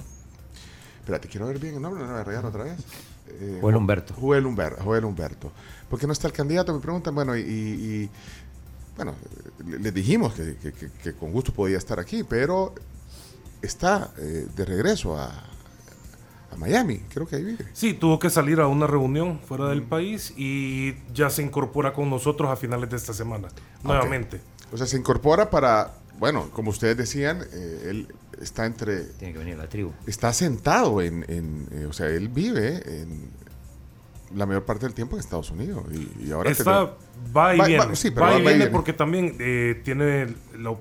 [0.98, 2.78] Espérate, quiero ver bien el nombre, no me voy a regar otra vez.
[3.28, 4.14] Eh, Joel Humberto.
[4.14, 4.82] Joel Humberto.
[4.82, 5.52] Joel Humberto.
[5.88, 6.72] ¿Por qué no está el candidato?
[6.72, 8.08] Me preguntan, bueno, y
[8.96, 9.14] bueno,
[9.66, 12.74] le dijimos que, con gusto podía estar aquí, pero
[13.62, 15.50] está eh, de regreso a,
[16.56, 17.66] Miami, creo que ahí vive.
[17.72, 22.08] Sí, tuvo que salir a una reunión fuera del país y ya se incorpora con
[22.08, 23.48] nosotros a finales de esta semana,
[23.82, 24.40] nuevamente.
[24.72, 29.00] O sea, se incorpora para, bueno, como ustedes decían, eh, él está entre...
[29.00, 29.90] Tiene que venir a la tribu.
[30.06, 33.30] Está sentado en, eh, o sea, él vive en,
[34.34, 35.84] la mayor parte del tiempo en Estados Unidos.
[36.20, 36.94] Y, ahora Está,
[37.36, 37.96] va y viene.
[37.96, 40.76] sí, va, y viene, porque también eh, tiene la,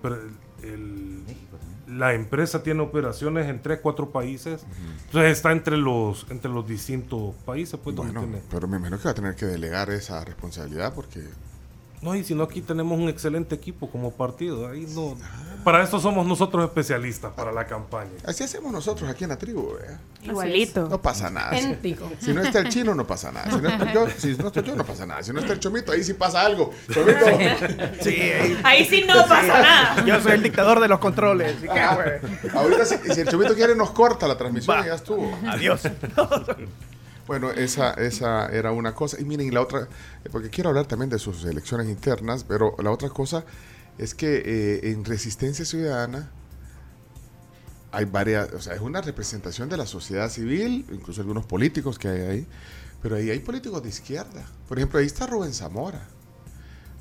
[1.88, 4.66] la empresa tiene operaciones en tres, cuatro países.
[5.06, 7.80] Entonces está entre los entre los distintos países.
[7.82, 11.22] Pues, bueno, pero me imagino que va a tener que delegar esa responsabilidad porque...
[12.04, 14.68] No, y si no, aquí tenemos un excelente equipo como partido.
[14.68, 15.16] Ahí no.
[15.63, 18.12] Para esto somos nosotros especialistas para la campaña.
[18.26, 19.70] Así hacemos nosotros aquí en la tribu.
[20.22, 20.89] Igualito.
[20.89, 21.58] No pasa nada.
[21.58, 23.50] Si, si, no está el chino, no pasa nada.
[23.50, 25.24] Si no, está yo, si no estoy yo, no pasa nada.
[25.24, 26.72] Si no está el chomito, ahí sí pasa algo.
[26.92, 27.26] Chomito.
[28.02, 28.60] Sí, ahí.
[28.66, 30.06] ahí sí no pasa nada.
[30.06, 31.56] Yo soy el dictador de los controles.
[31.70, 31.98] Ah,
[32.54, 35.34] Ahorita, si, si, el chomito quiere, nos corta la transmisión y ya estuvo.
[35.48, 35.84] Adiós.
[37.26, 39.20] Bueno, esa, esa era una cosa.
[39.20, 39.88] Y miren, la otra,
[40.32, 43.46] porque quiero hablar también de sus elecciones internas, pero la otra cosa
[43.98, 46.30] es que eh, en Resistencia Ciudadana
[47.92, 52.08] hay varias, o sea, es una representación de la sociedad civil, incluso algunos políticos que
[52.10, 52.48] hay ahí,
[53.02, 54.46] pero ahí hay políticos de izquierda.
[54.68, 56.08] Por ejemplo, ahí está Rubén Zamora.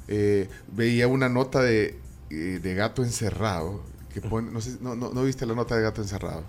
[0.06, 1.98] Eh, veía una nota de,
[2.30, 3.82] eh, de Gato Encerrado,
[4.12, 6.44] que pone, no, sé, no, no, viste la nota de Gato Encerrado,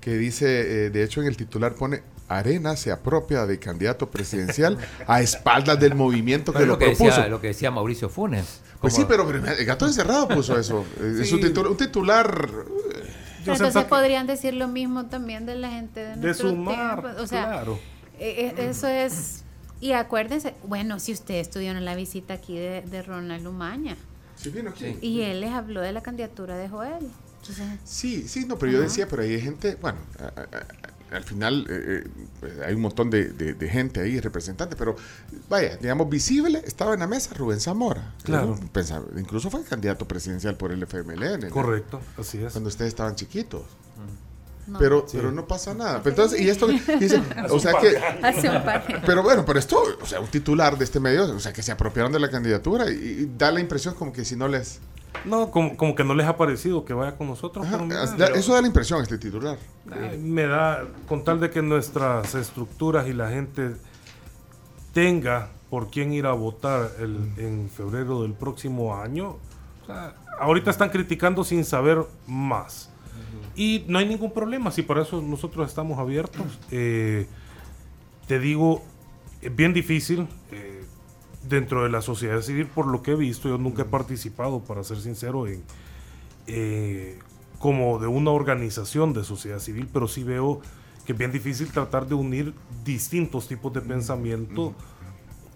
[0.00, 2.02] que dice, de hecho en el titular pone,
[2.38, 7.04] Arena se apropia de candidato presidencial a espaldas del movimiento que lo, propuso.
[7.04, 8.60] Decía, lo que decía Mauricio Funes.
[8.80, 10.84] Pues sí, pero, el gato encerrado puso eso.
[11.20, 11.70] Es un titular.
[11.70, 12.48] Un titular
[13.46, 17.78] entonces podrían decir lo mismo también de la gente de, de sumar, O sea, claro.
[18.18, 19.44] E, e, eso es.
[19.80, 23.96] Y acuérdense, bueno, si ustedes estuvieron la visita aquí de, Ronald Umaña.
[24.36, 24.96] Sí, vino aquí.
[25.00, 27.10] Y él les habló de la candidatura de Joel.
[27.84, 29.98] sí, sí, no, pero yo decía, pero hay gente, bueno,
[31.12, 32.04] al final eh,
[32.42, 34.96] eh, hay un montón de, gente ahí, representantes, pero
[35.48, 38.14] vaya, digamos, visible, estaba en la mesa Rubén Zamora.
[38.22, 38.58] Claro.
[38.72, 41.50] Pensaba, incluso fue candidato presidencial por el FMLN.
[41.50, 42.52] Correcto, así es.
[42.52, 43.62] Cuando ustedes estaban chiquitos.
[44.78, 46.00] pero, pero no pasa nada.
[46.04, 47.20] entonces, y esto dice,
[47.50, 48.00] o sea que.
[49.04, 51.72] Pero bueno, pero esto, o sea, un titular de este medio, o sea, que se
[51.72, 54.80] apropiaron de la candidatura y da la impresión como que si no les
[55.24, 57.66] no, como, como, que no les ha parecido que vaya con nosotros.
[58.34, 59.58] eso da la impresión, este titular.
[60.18, 63.76] me da, con tal de que nuestras estructuras y la gente
[64.92, 69.36] tenga por quién ir a votar en febrero del próximo año,
[70.38, 72.90] ahorita están criticando sin saber más.
[73.56, 76.42] Y no hay ningún problema, si para eso nosotros estamos abiertos.
[76.70, 77.26] Eh,
[78.26, 78.82] te digo,
[79.42, 80.28] es bien difícil.
[80.52, 80.69] Eh,
[81.50, 84.82] dentro de la sociedad civil, por lo que he visto, yo nunca he participado, para
[84.84, 85.62] ser sincero, en
[86.46, 87.18] eh,
[87.58, 90.62] como de una organización de sociedad civil, pero sí veo
[91.04, 94.74] que es bien difícil tratar de unir distintos tipos de pensamiento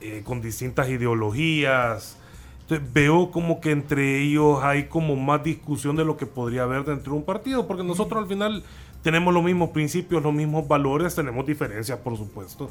[0.00, 2.18] eh, con distintas ideologías.
[2.60, 6.84] Entonces, veo como que entre ellos hay como más discusión de lo que podría haber
[6.84, 8.62] dentro de un partido, porque nosotros al final
[9.02, 12.68] tenemos los mismos principios, los mismos valores, tenemos diferencias, por supuesto,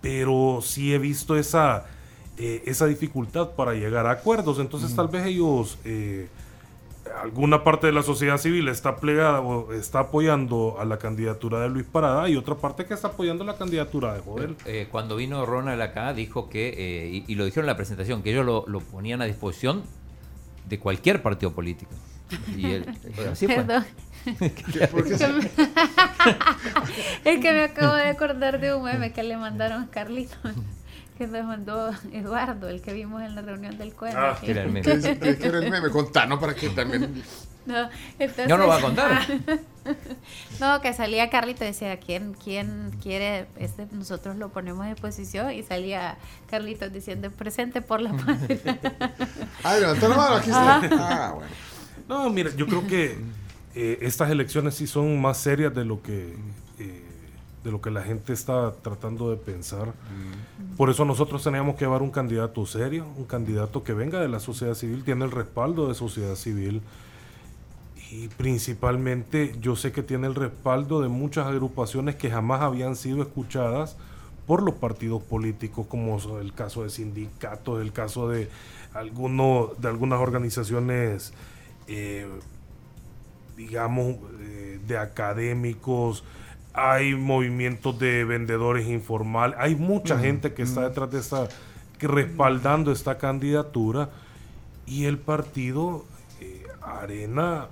[0.00, 1.86] pero sí he visto esa
[2.42, 4.58] eh, esa dificultad para llegar a acuerdos.
[4.58, 6.28] Entonces tal vez ellos, eh,
[7.22, 11.68] alguna parte de la sociedad civil está plegada o está apoyando a la candidatura de
[11.68, 14.56] Luis Parada y otra parte que está apoyando la candidatura de Joel.
[14.64, 18.46] Eh, cuando vino Ronald acá dijo que, y, lo dijeron en la presentación, que ellos
[18.46, 19.82] lo, lo ponían a disposición
[20.68, 21.92] de cualquier partido político.
[22.56, 22.86] Y él,
[23.30, 23.84] así Perdón.
[27.24, 30.38] es que me acabo de acordar de un meme que le mandaron a Carlitos
[31.20, 34.18] que nos mandó Eduardo, el que vimos en la reunión del cuento.
[34.18, 34.82] Ah, que era el meme.
[34.82, 35.90] ¿Qué, era el meme?
[35.90, 37.22] Contanos para que también...
[37.66, 39.26] No, entonces, no lo va a contar.
[40.60, 43.48] no, que salía Carlito y decía, ¿quién, quién quiere?
[43.58, 46.16] Este, nosotros lo ponemos a disposición y salía
[46.48, 48.78] Carlito diciendo, presente por la patria.
[49.62, 50.80] ah, levantó la mano, aquí está.
[50.92, 51.50] Ah, bueno.
[52.08, 53.18] No, mira, yo creo que
[53.74, 56.34] eh, estas elecciones sí son más serias de lo que...
[57.64, 59.88] De lo que la gente está tratando de pensar.
[59.88, 60.76] Mm.
[60.76, 64.40] Por eso nosotros teníamos que llevar un candidato serio, un candidato que venga de la
[64.40, 66.82] sociedad civil, tiene el respaldo de sociedad civil
[68.10, 73.22] y principalmente yo sé que tiene el respaldo de muchas agrupaciones que jamás habían sido
[73.22, 73.96] escuchadas
[74.46, 78.48] por los partidos políticos, como el caso de sindicatos, el caso de,
[78.94, 81.32] alguno, de algunas organizaciones,
[81.86, 82.26] eh,
[83.56, 86.24] digamos, eh, de académicos,
[86.72, 91.48] hay movimientos de vendedores informales, hay mucha gente que está detrás de esta,
[91.98, 94.10] que respaldando esta candidatura
[94.86, 96.04] y el partido
[96.40, 97.68] eh, Arena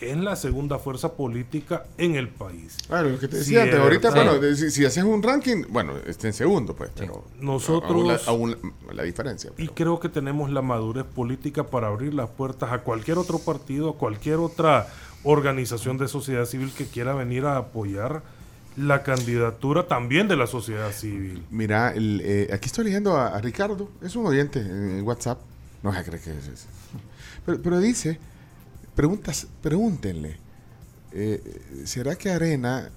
[0.00, 2.78] es la segunda fuerza política en el país.
[2.86, 6.32] Claro, lo que te decía antes, ahorita, bueno, si, haces un ranking, bueno, está en
[6.32, 8.26] segundo, pues, pero nosotros...
[8.26, 8.56] Aún
[8.92, 9.50] la, diferencia.
[9.58, 13.90] Y creo que tenemos la madurez política para abrir las puertas a cualquier otro partido,
[13.90, 14.88] a cualquier otra
[15.22, 18.22] organización de sociedad civil que quiera venir a apoyar
[18.76, 21.44] la candidatura también de la sociedad civil.
[21.50, 25.40] Mira, eh, aquí estoy leyendo a, Ricardo, es un oyente en WhatsApp,
[25.82, 26.66] no se cree que es eso.
[27.44, 28.18] Pero, dice,
[28.94, 30.36] preguntas, pregúntenle,
[31.12, 32.90] eh, ¿será que Arena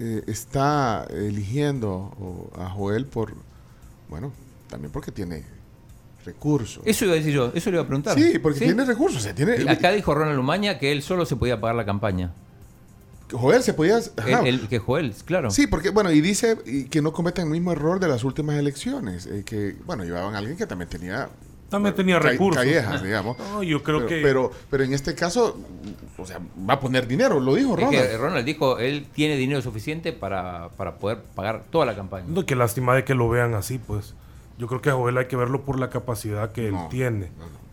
[0.00, 3.34] eh, está eligiendo a Joel por,
[4.08, 4.32] bueno,
[4.68, 5.44] también porque tiene
[6.24, 6.82] recursos.
[6.84, 8.18] Eso iba a decir yo, eso le iba a preguntar.
[8.18, 9.26] Sí, porque tiene recursos.
[9.34, 9.70] tiene...
[9.70, 12.32] Acá dijo Ronald Lumaña que él solo se podía pagar la campaña.
[13.38, 13.98] Joel se podía.
[14.44, 15.50] El, que Joel, claro.
[15.50, 16.58] Sí, porque, bueno, y dice
[16.90, 19.26] que no cometen el mismo error de las últimas elecciones.
[19.26, 21.28] Eh, que, bueno, llevaban a alguien que también tenía.
[21.68, 22.62] También tenía recursos.
[22.62, 23.36] Callejas, digamos.
[23.66, 24.22] yo creo pero, que.
[24.22, 25.58] Pero, pero en este caso,
[26.18, 27.92] o sea, va a poner dinero, lo dijo Ronald.
[27.92, 32.26] que Ronald dijo, él tiene dinero suficiente para, para poder pagar toda la campaña.
[32.28, 34.14] No, qué lástima de que lo vean así, pues.
[34.56, 37.30] Yo creo que a Joel hay que verlo por la capacidad que él tiene.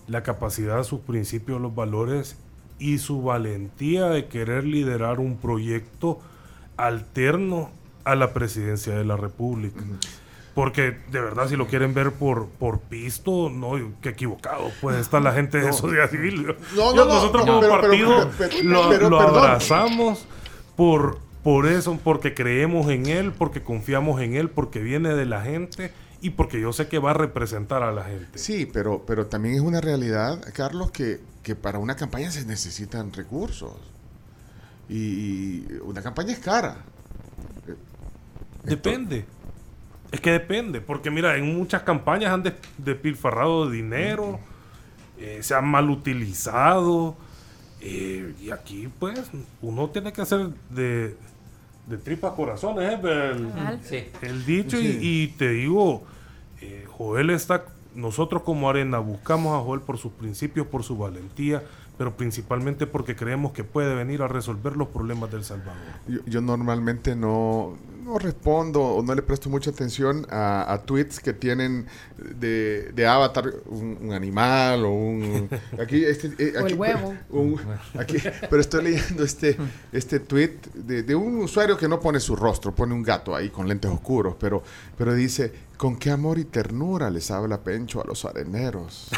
[0.08, 2.36] La capacidad, sus principios, los valores
[2.82, 6.20] y su valentía de querer liderar un proyecto
[6.78, 7.70] alterno
[8.06, 9.84] a la presidencia de la República.
[10.56, 14.72] Porque de verdad, si lo quieren ver por, por pisto, no, qué equivocado.
[14.82, 16.56] Pues está la gente de Sociedad Civil.
[16.76, 18.32] No, no, nosotros como partido
[18.64, 20.26] lo, abrazamos
[20.76, 25.42] por, por eso, porque creemos en él, porque confiamos en él, porque viene de la
[25.42, 28.40] gente y porque yo sé que va a representar a la gente.
[28.40, 33.12] Sí, pero, pero también es una realidad, Carlos, que que para una campaña se necesitan
[33.14, 33.76] recursos.
[34.90, 36.78] Y una campaña es cara.
[38.64, 39.26] Depende.
[40.12, 42.44] Es que depende, porque mira, en muchas campañas han
[42.78, 44.42] despilfarrado dinero,
[45.18, 47.16] eh, se han mal utilizado,
[47.80, 49.22] eh, y aquí pues
[49.62, 51.16] uno tiene que hacer de,
[51.88, 54.12] de tripas corazones, ¿eh?
[54.22, 56.04] el, dicho, y, te digo,
[56.98, 57.64] Joel está
[57.96, 61.64] nosotros como Arena buscamos a Joel por sus principios, por su valentía,
[61.98, 65.84] pero principalmente porque creemos que puede venir a resolver los problemas del Salvador.
[66.26, 71.86] Yo, normalmente no, no, respondo o no le presto mucha atención a, tweets que tienen
[72.18, 75.50] de, avatar un, animal o un...
[75.80, 77.14] Aquí, este, eh, el huevo.
[78.00, 78.18] aquí,
[78.50, 79.58] pero estoy leyendo este,
[79.92, 83.50] este tweet de, de un usuario que no pone su rostro, pone un gato ahí
[83.50, 84.64] con lentes oscuros, pero,
[84.98, 85.52] pero dice
[85.82, 89.10] con qué amor y ternura les habla Pencho a los areneros.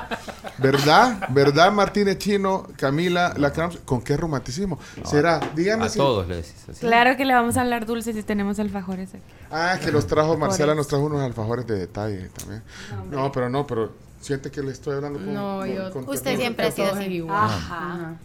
[0.58, 1.28] ¿Verdad?
[1.28, 3.80] ¿Verdad, Martínez Chino, Camila Lacrams?
[3.84, 4.78] ¿Con qué romanticismo?
[5.04, 5.38] ¿Será?
[5.54, 6.80] Díganme a todos le decís así.
[6.80, 9.24] Claro que le vamos a hablar dulce si tenemos alfajores aquí.
[9.50, 12.62] Ah, que los trajo Marcela, nos trajo unos alfajores de detalle también.
[13.10, 15.34] No, pero no, pero siente que le estoy hablando con.
[15.34, 15.90] No, yo.
[16.06, 17.26] usted siempre ha sido así.
[17.28, 18.16] Ajá.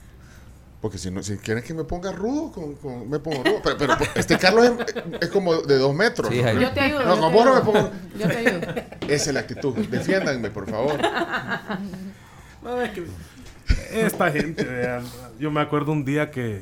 [0.81, 3.61] Porque si no, si quieren que me ponga rudo, con, me pongo rudo.
[3.63, 4.71] Pero, pero este Carlos
[5.19, 6.33] es, como de dos metros.
[6.33, 7.05] Yo te ayudo.
[7.05, 7.91] No, con vos no me pongo.
[8.17, 8.61] Yo te ayudo.
[9.07, 9.75] Esa es la actitud.
[9.75, 10.99] Defiéndanme, por favor.
[12.63, 13.05] No, es que
[13.91, 14.65] esta gente,
[15.39, 16.61] yo me acuerdo un día que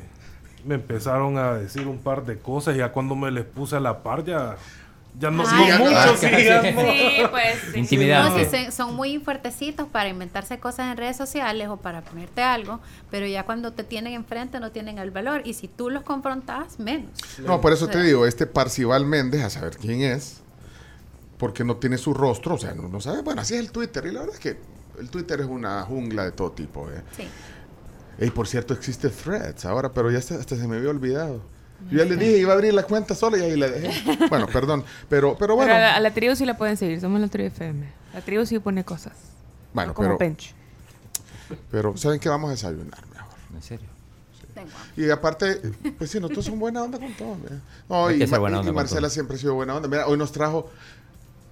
[0.64, 3.80] me empezaron a decir un par de cosas y ya cuando me les puse a
[3.80, 4.56] la par ya
[5.18, 6.28] ya no, son muchos, sí,
[7.30, 7.76] pues.
[7.76, 8.32] Intimidad.
[8.70, 13.44] son muy fuertecitos para inventarse cosas en redes sociales o para ponerte algo, pero ya
[13.44, 15.42] cuando te tienen enfrente no tienen el valor.
[15.44, 17.10] Y si tú los confrontas, menos.
[17.38, 20.40] No, por eso te digo, este Parcival Méndez, a saber quién es,
[21.38, 23.22] porque no tiene su rostro, o sea, no, no sabe.
[23.22, 24.58] Bueno, así es el Twitter, y la verdad es que
[24.98, 26.88] el Twitter es una jungla de todo tipo.
[26.90, 27.02] ¿eh?
[27.16, 27.28] Sí.
[28.24, 31.42] Y por cierto, existe Threads ahora, pero ya hasta se me había olvidado.
[31.90, 34.28] Yo ya le dije, iba a abrir la cuenta sola y ahí la dejé.
[34.28, 35.72] Bueno, perdón, pero, pero bueno.
[35.72, 37.86] a, la, tribu sí la pueden seguir, somos la tribu FM.
[38.14, 39.12] La tribu sí pone cosas.
[39.72, 40.36] Bueno, como pero,
[41.70, 42.28] Pero, ¿saben qué?
[42.28, 43.28] Vamos a desayunar mejor.
[43.54, 43.88] ¿En serio?
[44.96, 45.60] Y aparte,
[45.96, 47.36] pues sí, nosotros somos buena onda con todo.
[47.88, 49.88] No, y, y, Marcela siempre ha sido buena onda.
[49.88, 50.70] Mira, hoy nos trajo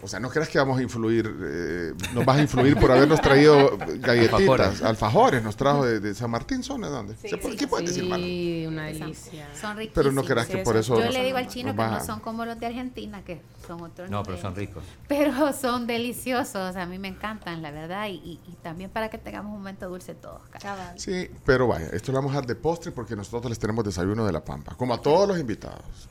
[0.00, 3.20] o sea, no creas que vamos a influir, eh, nos vas a influir por habernos
[3.20, 7.16] traído galletitas, alfajores, nos trajo de, San Martín, ¿son de dónde?
[7.16, 9.48] Sí, ¿Qué puedes decir, Sí, una delicia.
[9.60, 9.92] Son ricos.
[9.94, 10.98] Pero no creas que por eso...
[10.98, 14.08] Yo le digo al chino que no son como los de Argentina, que son otros.
[14.08, 14.84] No, pero son ricos.
[15.08, 19.58] Pero son deliciosos, a mí me encantan, la verdad, y, también para que tengamos un
[19.58, 20.42] momento dulce todos.
[20.96, 24.24] Sí, pero vaya, esto lo vamos a dar de postre porque nosotros les tenemos desayuno
[24.24, 26.08] de la pampa, como a todos los invitados.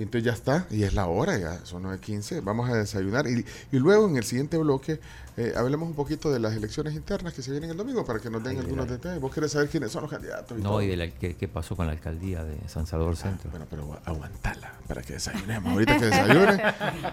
[0.00, 3.26] Y entonces ya está, y es la hora, ya son 9.15, vamos a desayunar.
[3.26, 4.98] Y, y luego en el siguiente bloque
[5.36, 8.30] eh, hablemos un poquito de las elecciones internas que se vienen el domingo para que
[8.30, 9.20] nos den algunos detalles.
[9.20, 10.58] Vos querés saber quiénes son los candidatos.
[10.58, 13.50] no, y de qué, pasó con la alcaldía de San Salvador ah, Centro.
[13.50, 15.70] bueno, pero aguantala para que desayunemos.
[15.70, 16.60] Ahorita que desayunen.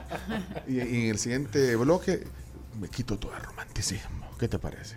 [0.69, 2.23] y, en el siguiente bloque
[2.80, 4.30] me quito todo el romanticismo.
[4.39, 4.95] ¿Qué te parece?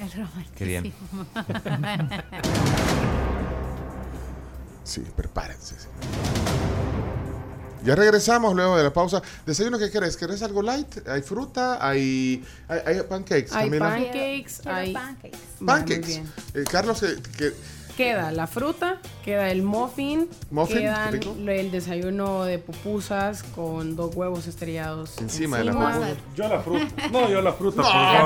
[0.00, 0.54] El romanticismo.
[0.56, 0.94] Qué bien.
[4.84, 5.76] sí, prepárense.
[7.84, 9.22] Ya regresamos luego de la pausa.
[9.46, 10.16] ¿Desayuno qué querés?
[10.16, 11.08] ¿Querés algo light?
[11.08, 11.78] ¿Hay fruta?
[11.86, 13.52] ¿Hay, hay, pancakes?
[13.52, 14.66] Hay pancakes.
[14.66, 15.38] Hay pancakes.
[15.64, 16.22] Pancakes.
[16.54, 17.52] Eh, Carlos, eh, que,
[17.98, 24.46] queda la fruta, queda el muffin, muffin queda el desayuno de pupusas con dos huevos
[24.46, 26.14] estrellados encima, de la pupusa.
[26.36, 26.86] Yo la fruta.
[27.10, 27.82] No, yo la fruta.
[27.88, 28.24] No,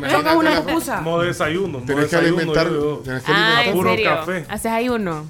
[0.00, 1.02] me Toca una pupusa.
[1.02, 1.80] No desayuno.
[1.80, 2.68] Tienes que alimentar,
[3.02, 3.68] tienes que alimentar.
[3.68, 4.46] Ah, puro café.
[4.48, 5.26] Haces ahí uno.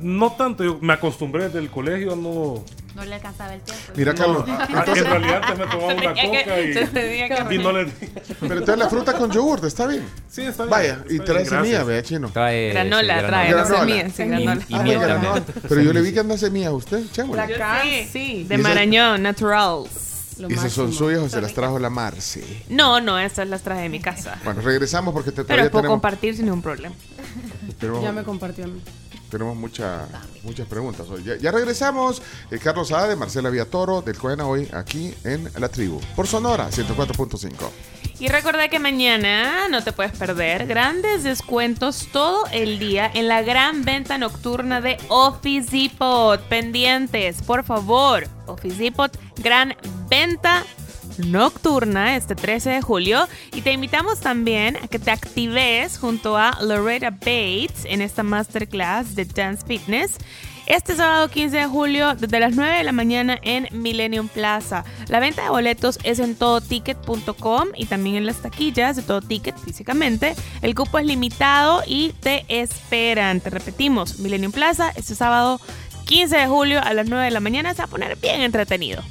[0.00, 3.82] No tanto, yo me acostumbré desde el colegio a no, No le alcanzaba el tiempo.
[3.96, 4.44] Mira, Carlos.
[4.46, 6.60] en realidad te me tomaba una coca
[7.50, 7.86] y, y, no le.
[8.40, 10.04] Pero entonces la fruta con yogur, ¿está bien?
[10.28, 10.70] Sí, está bien.
[10.70, 12.30] Vaya, y trae semilla, vea, chino.
[12.30, 13.78] Trae granola, trae granola.
[13.78, 14.62] semillas, sí, granola.
[14.68, 15.44] Y, y miel también.
[15.68, 17.40] Pero yo le vi que anda semillas a usted, chévere.
[17.40, 20.08] Acá, sí, de Marañón, Naturals.
[20.48, 22.64] ¿Y esas son suyas o se las trajo la Marce?
[22.68, 24.38] No, no, estas las traje de mi casa.
[24.44, 26.94] Bueno, regresamos porque te Pero puedo compartir sin ningún problema.
[27.80, 28.80] ya me compartió a mí
[29.30, 30.08] tenemos muchas
[30.42, 31.22] muchas preguntas hoy.
[31.40, 32.22] Ya, regresamos.
[32.50, 37.50] Eh, Carlos Ade, Marcela Villatoro, del Coena, hoy aquí en La Tribu, por Sonora 104.5.
[38.20, 43.42] Y recuerda que mañana no te puedes perder grandes descuentos todo el día en la
[43.42, 46.40] gran venta nocturna de Office Depot.
[46.48, 48.26] Pendientes, por favor.
[48.46, 49.76] Office Depot, gran
[50.08, 50.64] venta
[51.18, 56.58] nocturna este 13 de julio y te invitamos también a que te actives junto a
[56.62, 60.18] Loretta Bates en esta masterclass de Dance Fitness.
[60.68, 64.84] Este sábado 15 de julio desde las 9 de la mañana en Millennium Plaza.
[65.08, 69.56] La venta de boletos es en todoticket.com y también en las taquillas de todo ticket
[69.56, 70.34] físicamente.
[70.60, 73.40] El cupo es limitado y te esperan.
[73.40, 75.58] Te repetimos, Millennium Plaza este sábado
[76.04, 79.02] 15 de julio a las 9 de la mañana se va a poner bien entretenido.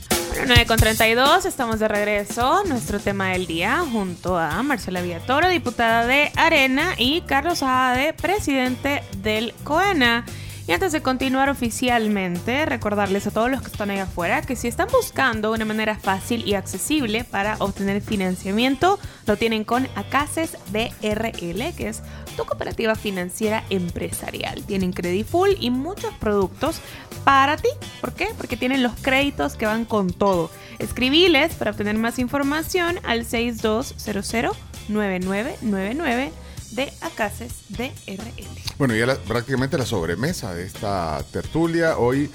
[0.45, 2.63] 9.32, estamos de regreso.
[2.65, 9.03] Nuestro tema del día junto a Marcela Villatoro, diputada de Arena, y Carlos Ade, presidente
[9.17, 10.25] del COENA.
[10.67, 14.67] Y antes de continuar oficialmente, recordarles a todos los que están ahí afuera que si
[14.67, 21.73] están buscando una manera fácil y accesible para obtener financiamiento, lo tienen con Acases DRL,
[21.75, 22.03] que es
[22.37, 24.63] tu cooperativa financiera empresarial.
[24.63, 24.93] Tienen
[25.25, 26.79] Full y muchos productos
[27.25, 27.69] para ti.
[27.99, 28.29] ¿Por qué?
[28.37, 30.49] Porque tienen los créditos que van con todo.
[30.79, 34.55] Escribiles para obtener más información al 6200
[34.87, 36.31] 9999
[36.71, 38.47] de Acases DRL.
[38.77, 42.29] Bueno, ya prácticamente la sobremesa de esta tertulia hoy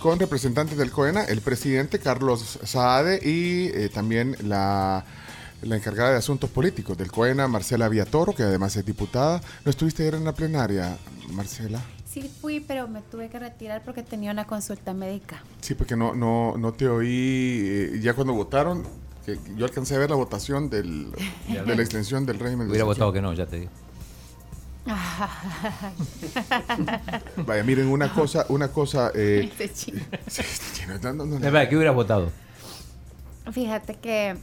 [0.00, 5.06] con representantes del COENA, el presidente Carlos Saade y eh, también la,
[5.64, 9.40] la, encargada de asuntos políticos del COENA, Marcela Viatoro, que además es diputada.
[9.64, 10.96] ¿No estuviste ayer en la plenaria,
[11.30, 11.80] Marcela?
[12.06, 15.42] Sí fui, pero me tuve que retirar porque tenía una consulta médica.
[15.60, 18.84] Sí, porque no, no, no te oí eh, ya cuando votaron,
[19.26, 21.10] que yo alcancé a ver la votación del,
[21.48, 22.68] de la extensión del régimen.
[22.68, 23.70] Hubiera votado que no, ya te digo.
[27.46, 29.10] Vaya, miren, una cosa, una cosa.
[29.14, 30.02] Eh, este chino.
[31.68, 32.30] ¿Qué hubieras votado?
[33.50, 34.36] Fíjate que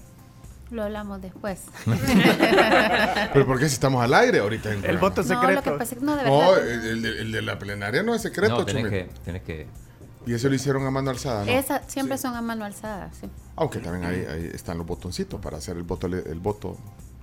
[0.72, 1.62] lo hablamos después.
[3.34, 4.72] ¿Pero por qué si estamos al aire ahorita?
[4.72, 5.78] el voto secreto.
[6.02, 6.32] No, de verdad.
[6.32, 8.60] No, el, de la plenaria no es secreto.
[8.60, 9.68] No, tienes que, tienes que...
[10.26, 11.52] Y eso lo hicieron a mano alzada, ¿no?
[11.52, 13.28] Esa, siempre son a mano alzada, sí.
[13.56, 16.78] Aunque también ahí, ahí están los botoncitos para hacer el voto, el voto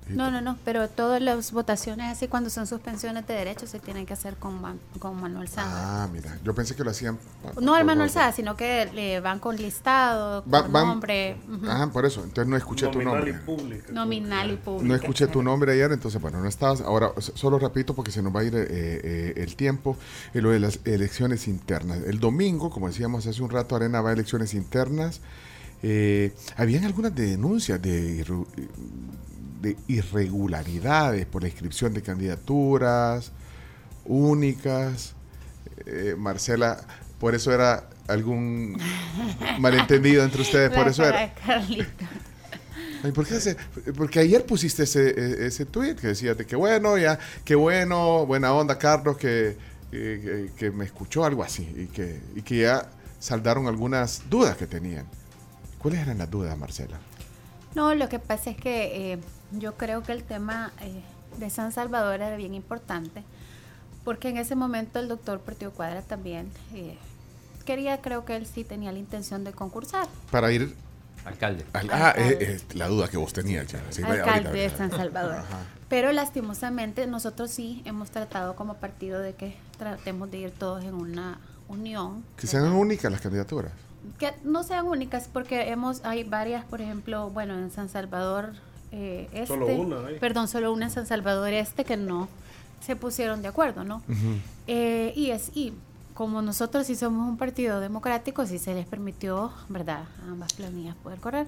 [0.08, 4.06] no, no, no, pero todas las votaciones, así cuando son suspensiones de derechos, se tienen
[4.06, 4.60] que hacer con,
[4.98, 6.04] con Manuel Sada.
[6.04, 7.18] Ah, mira, yo pensé que lo hacían.
[7.60, 11.36] No el Manuel Sada, sino que le van con listado, con nombre.
[11.68, 13.38] Ajá, por eso, entonces no escuché tu nombre.
[13.88, 14.86] Y Nominal y público.
[14.86, 16.80] No escuché tu nombre ayer, entonces, bueno, no estabas.
[16.80, 19.96] Ahora, solo repito porque se nos va a ir eh, eh, el tiempo,
[20.34, 21.98] en lo de las elecciones internas.
[22.06, 25.20] El domingo, como decíamos hace un rato, Arena va a elecciones internas.
[25.82, 28.24] Eh, habían algunas denuncias de
[29.60, 33.32] de irregularidades por la inscripción de candidaturas
[34.04, 35.14] únicas.
[35.86, 36.80] Eh, Marcela,
[37.18, 38.76] por eso era algún
[39.60, 41.34] malentendido entre ustedes, por eso era.
[43.14, 43.56] ¿por qué
[43.96, 48.26] porque ayer pusiste ese, e, ese tweet que decía de que bueno, ya, qué bueno,
[48.26, 49.56] buena onda, Carlos, que,
[49.90, 55.06] que, me escuchó algo así y que, y que ya saldaron algunas dudas que tenían.
[55.78, 56.98] ¿Cuáles eran las dudas, Marcela?
[57.74, 59.18] No, lo que pasa es que eh,
[59.52, 61.02] yo creo que el tema eh,
[61.38, 63.24] de San Salvador era bien importante,
[64.04, 66.96] porque en ese momento el doctor Partido Cuadra también eh,
[67.64, 70.08] quería, creo que él sí tenía la intención de concursar.
[70.30, 70.74] Para ir
[71.24, 71.64] Alcalde.
[71.90, 73.82] ah, eh, la duda que vos tenías ya.
[74.06, 75.42] Alcalde de San Salvador.
[75.88, 80.94] Pero lastimosamente nosotros sí hemos tratado como partido de que tratemos de ir todos en
[80.94, 81.38] una
[81.68, 82.24] unión.
[82.36, 83.72] Que sean únicas las candidaturas.
[84.18, 88.52] Que no sean únicas porque hemos hay varias, por ejemplo, bueno, en San Salvador
[88.92, 92.28] eh, este, solo una, perdón, solo una en San Salvador Este que no
[92.84, 94.02] se pusieron de acuerdo, ¿no?
[94.66, 95.72] Eh, y es y
[96.18, 100.96] como nosotros sí somos un partido democrático, sí se les permitió, ¿verdad?, a ambas planillas
[100.96, 101.46] poder correr.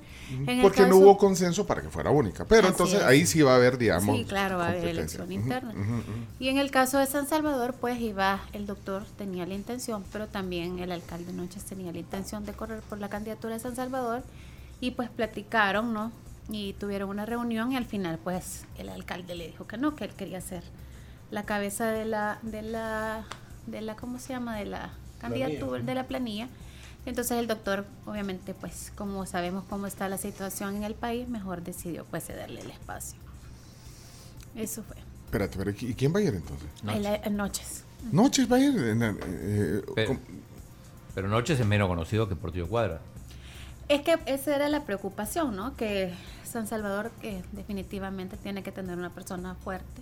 [0.63, 2.45] Porque no hubo consenso para que fuera única.
[2.45, 4.17] Pero entonces ahí sí va a haber, digamos.
[4.17, 5.75] Sí, claro, va a haber elección interna.
[6.39, 10.29] Y en el caso de San Salvador, pues iba, el doctor tenía la intención, pero
[10.29, 14.23] también el alcalde Noches tenía la intención de correr por la candidatura de San Salvador.
[14.81, 16.13] Y pues platicaron, ¿no?
[16.49, 20.05] Y tuvieron una reunión y al final pues el alcalde le dijo que no, que
[20.05, 20.63] él quería ser
[21.31, 23.25] la cabeza de la, de la,
[23.67, 24.57] de la, ¿cómo se llama?
[24.57, 26.49] De la candidatura, de la planilla.
[27.07, 31.63] Entonces el doctor, obviamente, pues como sabemos cómo está la situación en el país, mejor
[31.63, 33.19] decidió pues cederle el espacio.
[34.57, 34.97] Eso fue.
[35.27, 36.69] Espérate, pero ¿y quién va a ir entonces?
[36.87, 37.85] En la- en noches.
[38.11, 38.77] Noches va a ir.
[38.77, 40.19] en el- eh, Pero,
[41.15, 43.01] pero Noches es menos conocido que Portillo Cuadra.
[43.91, 45.77] Es que esa era la preocupación, ¿no?
[45.77, 46.15] Que
[46.45, 50.01] San Salvador que definitivamente tiene que tener una persona fuerte,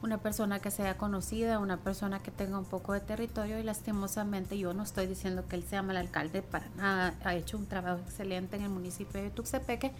[0.00, 4.56] una persona que sea conocida, una persona que tenga un poco de territorio y lastimosamente
[4.56, 8.00] yo no estoy diciendo que él sea mal alcalde para nada, ha hecho un trabajo
[8.02, 9.92] excelente en el municipio de Tuxtepeque,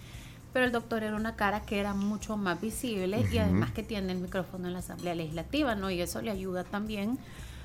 [0.54, 4.12] pero el doctor era una cara que era mucho más visible y además que tiene
[4.12, 5.90] el micrófono en la Asamblea Legislativa, ¿no?
[5.90, 7.18] Y eso le ayuda también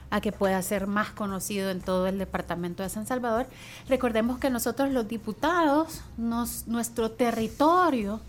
[0.10, 3.48] a que pueda ser más conocido en todo el departamento de San Salvador.
[3.90, 8.22] Recordemos que nosotros los diputados, nos, nuestro territorio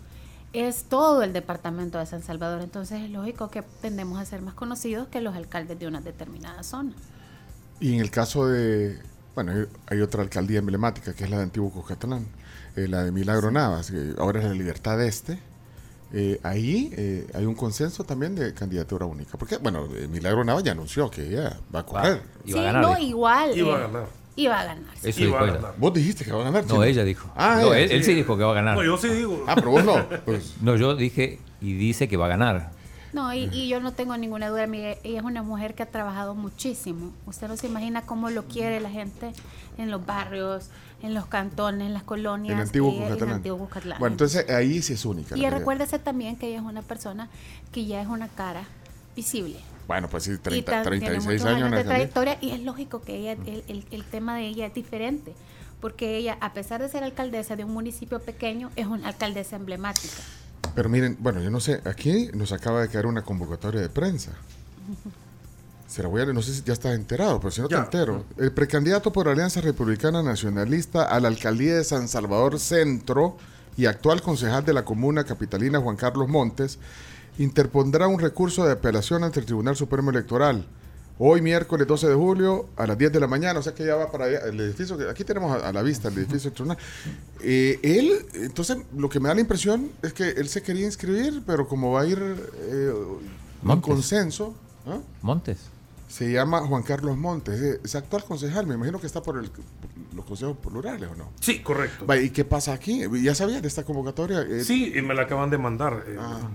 [0.53, 4.53] es todo el departamento de San Salvador, entonces es lógico que tendemos a ser más
[4.53, 6.93] conocidos que los alcaldes de una determinada zona.
[7.81, 8.97] y en el caso de.
[9.35, 12.25] Bueno, hay- hay otra alcaldía emblemática que es la de Antiguo Cuscatlán,
[12.77, 15.39] eh, la de Milagro Navas, que ahora es la Libertad Este.
[16.13, 19.37] Eh, ahí eh, hay un consenso también de candidatura única.
[19.37, 22.21] Porque, bueno, eh, Milagro Navas ya anunció que ella va a correr.
[22.45, 22.81] Iba a sí, ganar.
[22.83, 23.01] no, dijo.
[23.01, 23.57] igual.
[23.57, 24.07] Iba a ganar.
[24.37, 24.93] Iba a ganar.
[25.01, 25.09] sí.
[25.09, 25.53] Eso Iba dijo a ella.
[25.55, 25.73] ganar.
[25.77, 26.63] Vos dijiste que va a ganar.
[26.63, 26.83] No, chino.
[26.83, 27.29] ella dijo.
[27.35, 28.75] Ah, no, ella, él, él sí dijo que va a ganar.
[28.77, 29.43] No, yo sí digo.
[29.47, 30.05] Ah, pero vos no.
[30.25, 32.71] Pues, No, yo dije y dice que va a ganar.
[33.15, 35.85] No, y, y yo no tengo ninguna duda, mire, ella es una mujer que ha
[35.85, 37.13] trabajado muchísimo.
[37.25, 39.31] Usted no se imagina cómo lo quiere la gente
[39.77, 40.69] en los barrios,
[41.01, 42.53] en los cantones, en las colonias.
[42.53, 43.99] en Antiguo en Cuscatlán.
[43.99, 45.37] Bueno, entonces ahí sí es única.
[45.37, 47.29] Y recuérdese también que ella es una persona
[47.71, 48.63] que ya es una cara
[49.15, 49.59] visible.
[49.87, 51.71] Bueno, pues sí, y 30, tan- tiene 36 muchos años.
[51.71, 55.33] de trayectoria y es lógico que ella el, el- el tema de ella es diferente
[55.79, 60.21] porque ella a pesar de ser alcaldesa de un municipio pequeño es una alcaldesa emblemática
[60.75, 64.31] Pero miren, bueno, yo no sé, aquí nos acaba de caer una convocatoria de prensa.
[65.87, 68.25] Se la voy a no sé si ya estás enterado, pero si no te entero.
[68.37, 73.37] El precandidato por Alianza Republicana Nacionalista a la alcaldía de San Salvador Centro
[73.77, 76.79] y actual concejal de la comuna capitalina Juan Carlos Montes
[77.37, 80.65] interpondrá un recurso de apelación ante el Tribunal Supremo Electoral.
[81.17, 83.95] Hoy miércoles 12 de julio a las 10 de la mañana, o sea que ya
[83.95, 86.77] va para allá, el edificio, aquí tenemos a, a la vista el edificio del tribunal.
[87.41, 91.41] Eh, él, entonces, lo que me da la impresión es que él se quería inscribir,
[91.45, 93.89] pero como va a ir eh, en Montes.
[93.89, 94.55] consenso,
[94.85, 94.99] ¿ah?
[95.21, 95.57] Montes.
[96.07, 99.49] Se llama Juan Carlos Montes, es, actual concejal, me imagino que está por el-
[100.15, 101.31] los consejos plurales o no.
[101.39, 102.05] Sí, correcto.
[102.15, 103.01] ¿Y qué pasa aquí?
[103.21, 104.41] ¿Ya sabías de esta convocatoria?
[104.41, 106.03] Eh, Sí, y me la acaban de mandar.
[106.07, 106.49] eh, Ah.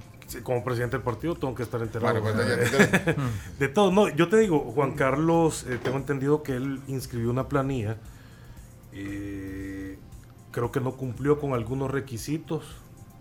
[0.45, 2.21] Como presidente del partido tengo que estar enterado.
[2.23, 2.39] Bueno,
[3.59, 3.91] de todo.
[3.91, 7.97] No, yo te digo, Juan Carlos, eh, tengo entendido que él inscribió una planilla.
[8.93, 9.99] eh,
[10.53, 12.65] creo que no cumplió con algunos requisitos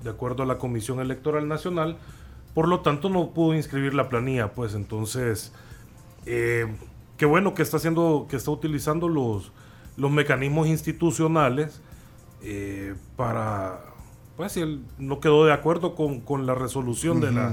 [0.04, 1.98] de acuerdo a la Comisión Electoral Nacional.
[2.54, 4.54] Por lo tanto, no pudo inscribir la planilla.
[4.54, 5.52] Pues entonces,
[6.32, 6.68] eh,
[7.18, 9.52] qué bueno que está haciendo, que está utilizando los,
[9.98, 11.82] los mecanismos institucionales
[12.42, 13.82] eh, para,
[14.38, 17.50] pues si él no quedó de acuerdo con, con la resolución de, la,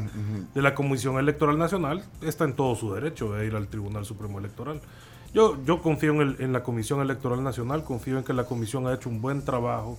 [0.54, 4.38] de la Comisión Electoral Nacional, está en todo su derecho de ir al Tribunal Supremo
[4.38, 4.80] Electoral.
[5.34, 8.86] Yo, yo confío en, el- en la Comisión Electoral Nacional, confío en que la Comisión
[8.86, 9.98] ha hecho un buen trabajo,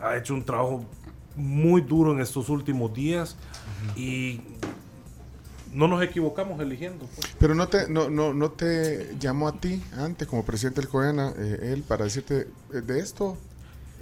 [0.00, 0.84] ha hecho un trabajo
[1.36, 3.36] muy duro en estos últimos días
[3.96, 4.40] y
[5.72, 7.06] no nos equivocamos eligiendo.
[7.14, 7.34] pues.
[7.38, 11.32] Pero no te, no, no, no te llamó a ti antes como presidente del COENA,
[11.36, 13.36] eh, él, para decirte eh, de esto.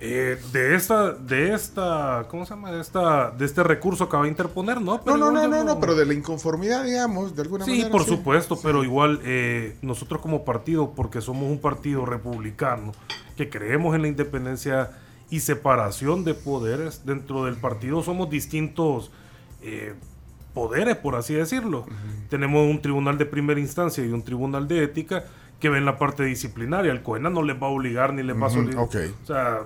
[0.02, 2.72] Eh, de esta, de esta, ¿cómo se llama?
[2.72, 4.98] De esta, de este recurso que va a interponer, ¿no?
[5.04, 7.90] No, no, no, no, no, pero de la inconformidad, digamos, de alguna Sí, manera.
[7.90, 12.92] por supuesto, pero igual eh, nosotros como partido, porque somos un partido republicano,
[13.36, 14.90] que creemos en la independencia
[15.28, 19.10] y separación de poderes, dentro del partido somos distintos
[19.60, 19.94] eh,
[20.54, 21.86] poderes, por así decirlo.
[22.28, 25.24] Tenemos un tribunal de primera instancia y un tribunal de ética
[25.58, 26.92] que ven la parte disciplinaria.
[26.92, 28.84] El COENA no les va a obligar ni les va a solicitar.
[28.84, 28.96] ok.
[29.22, 29.60] O sea,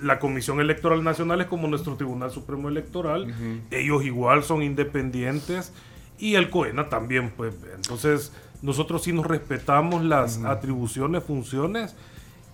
[0.00, 3.34] la Comisión Electoral Nacional es como nuestro Tribunal Supremo Electoral.
[3.70, 5.72] Ellos igual son independientes
[6.18, 7.54] y el COENA también, pues.
[7.74, 8.32] Entonces,
[8.62, 11.94] nosotros sí nos respetamos las atribuciones, funciones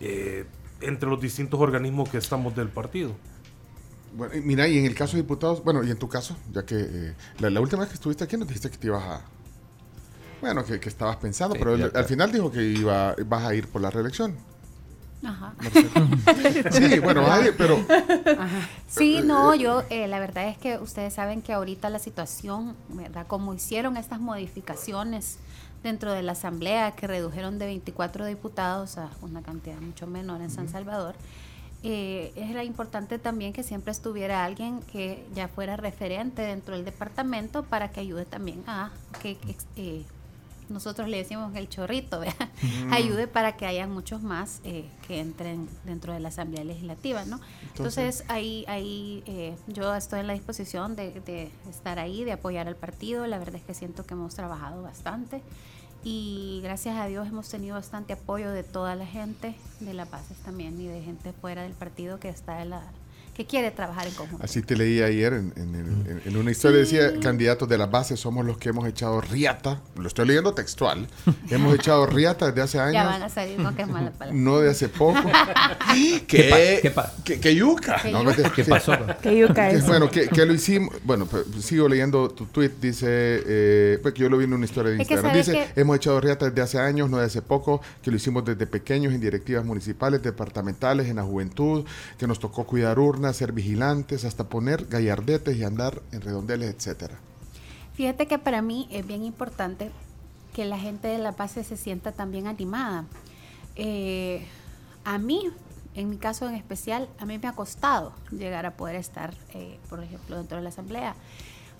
[0.00, 0.44] eh,
[0.80, 3.12] entre los distintos organismos que estamos del partido.
[4.16, 6.64] Bueno, y mira, y en el caso de diputados, bueno, y en tu caso, ya
[6.64, 9.20] que eh, la, la última vez que estuviste aquí nos dijiste que te ibas a...
[10.40, 13.54] Bueno, que, que estabas pensando, Sí, pero ya, al final dijo que iba, vas a
[13.54, 14.34] ir por la reelección.
[15.22, 15.54] Ajá.
[16.70, 17.78] Sí, bueno, vas a ir, pero...
[18.88, 23.26] Sí, no, yo, eh, la verdad es que ustedes saben que ahorita la situación, ¿verdad?
[23.26, 25.38] Como hicieron estas modificaciones
[25.82, 30.50] dentro de la Asamblea, que redujeron de 24 diputados a una cantidad mucho menor en
[30.50, 31.14] San Salvador,
[31.88, 37.62] eh, era importante también que siempre estuviera alguien que ya fuera referente dentro del departamento
[37.62, 38.90] para que ayude también a
[39.22, 39.36] que
[39.76, 40.02] eh,
[40.68, 42.22] nosotros le decimos el chorrito,
[42.90, 47.40] ayude para que haya muchos más eh, que entren dentro de la Asamblea Legislativa, ¿no?
[47.76, 52.66] Entonces, ahí, ahí eh, yo estoy en la disposición de, de, estar ahí, de apoyar
[52.66, 53.28] al partido.
[53.28, 55.40] La verdad es que siento que hemos trabajado bastante
[56.08, 60.36] y gracias a Dios hemos tenido bastante apoyo de toda la gente, de las bases
[60.38, 62.84] también y de gente fuera del partido que está en la
[63.36, 64.42] que quiere trabajar en conjunto.
[64.42, 68.70] Así te leí ayer en, una historia, decía, candidatos de la base somos los que
[68.70, 71.06] hemos echado riata, lo estoy leyendo textual,
[71.50, 72.94] hemos echado riata desde hace años.
[72.94, 74.40] Ya van a salir con que es mala palabra.
[74.40, 75.20] No de hace poco.
[75.92, 78.00] ¿Qué, ¿Qué, ¿Qué, yuca?
[78.54, 78.96] ¿Qué, pasó?
[79.20, 79.86] ¿Qué yuca es?
[79.86, 84.30] Bueno, que, lo hicimos, bueno, pues, sigo leyendo tu tweet, dice, eh, pues que yo
[84.30, 87.18] lo vi en una historia de Instagram, dice, hemos echado riata desde hace años, no
[87.18, 91.84] de hace poco, que lo hicimos desde pequeños en directivas municipales, departamentales, en la juventud,
[92.16, 97.18] que nos tocó cuidar urnas ser vigilantes, hasta poner gallardetes y andar en redondeles, etcétera.
[97.94, 99.90] Fíjate que para mí es bien importante
[100.54, 103.04] que la gente de la base se sienta también animada.
[103.74, 104.46] Eh,
[105.04, 105.50] a mí,
[105.94, 109.78] en mi caso en especial, a mí me ha costado llegar a poder estar, eh,
[109.88, 111.14] por ejemplo, dentro de la asamblea.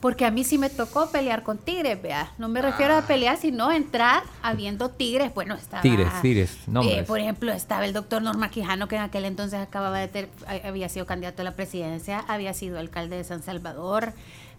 [0.01, 2.33] Porque a mí sí me tocó pelear con tigres, vea.
[2.39, 3.07] No me refiero a ah.
[3.07, 5.33] pelear, sino entrar habiendo tigres.
[5.35, 5.83] Bueno, estaba...
[5.83, 9.99] Tigres, tigres, eh, por ejemplo, estaba el doctor Norma Quijano, que en aquel entonces acababa
[9.99, 10.31] de tener,
[10.65, 14.13] había sido candidato a la presidencia, había sido alcalde de San Salvador.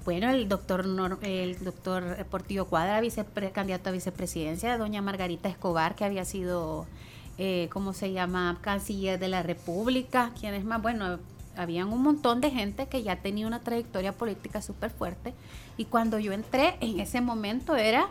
[0.06, 0.86] Bueno, el doctor
[1.22, 3.02] el doctor Portillo Cuadra,
[3.54, 6.88] candidato a vicepresidencia, doña Margarita Escobar, que había sido,
[7.38, 10.32] eh, ¿cómo se llama?, canciller de la República.
[10.40, 10.82] ¿Quién es más?
[10.82, 11.20] Bueno,
[11.58, 15.34] habían un montón de gente que ya tenía una trayectoria política súper fuerte
[15.76, 18.08] y cuando yo entré en ese momento era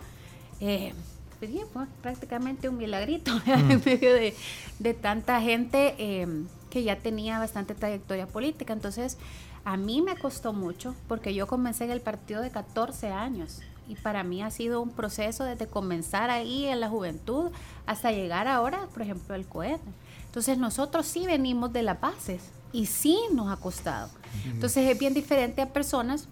[0.60, 0.92] eh,
[1.38, 7.74] pues, pues, prácticamente un milagrito en medio de, tanta gente em, que ya tenía bastante
[7.74, 8.72] trayectoria política.
[8.72, 9.18] Entonces,
[9.64, 13.96] a mí me costó mucho porque yo comencé en el partido de 14 años y
[13.96, 17.50] para mí ha sido un proceso desde comenzar ahí en la juventud
[17.86, 19.90] hasta llegar ahora, por ejemplo, al cohete.
[20.26, 24.10] Entonces nosotros sí venimos de las bases, y sí nos ha costado.
[24.44, 26.28] Entonces es bien diferente a personas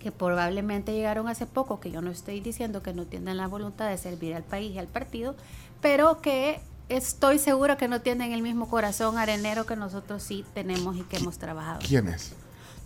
[0.00, 3.90] que probablemente llegaron hace poco, que yo no estoy diciendo que no tienen la voluntad
[3.90, 5.36] de servir al país y al partido,
[5.82, 10.96] pero que estoy segura que no tienen el mismo corazón arenero que nosotros sí tenemos
[10.96, 11.80] y que hemos trabajado.
[11.86, 12.32] ¿Quiénes?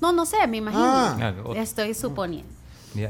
[0.00, 0.82] No, no sé, me imagino.
[0.84, 1.44] Ah.
[1.54, 2.50] Estoy suponiendo.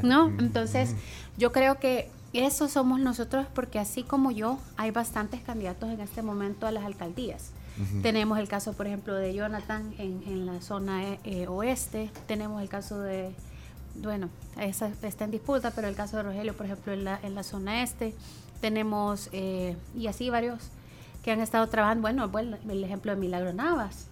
[0.03, 0.27] ¿No?
[0.37, 0.93] Entonces,
[1.35, 6.21] yo creo que eso somos nosotros porque así como yo, hay bastantes candidatos en este
[6.21, 7.53] momento a las alcaldías.
[8.01, 12.11] Tenemos el caso, por ejemplo, de Jonathan en, la zona eh, eh, oeste.
[12.27, 13.33] Tenemos el caso de,
[13.95, 17.35] bueno, esa está en disputa, pero el caso de Rogelio, por ejemplo, en la, en
[17.35, 18.13] la zona este.
[18.61, 20.59] Tenemos, eh, y así varios
[21.23, 22.01] que han estado trabajando.
[22.01, 24.07] Bueno, bueno el ejemplo de Milagro Navas,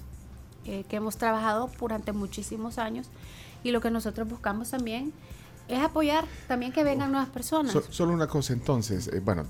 [0.64, 3.08] que hemos trabajado durante muchísimos años.
[3.64, 5.14] Y lo que nosotros buscamos también
[5.72, 7.76] es apoyar también que vengan nuevas personas.
[7.90, 9.46] solo una cosa entonces, eh, bueno,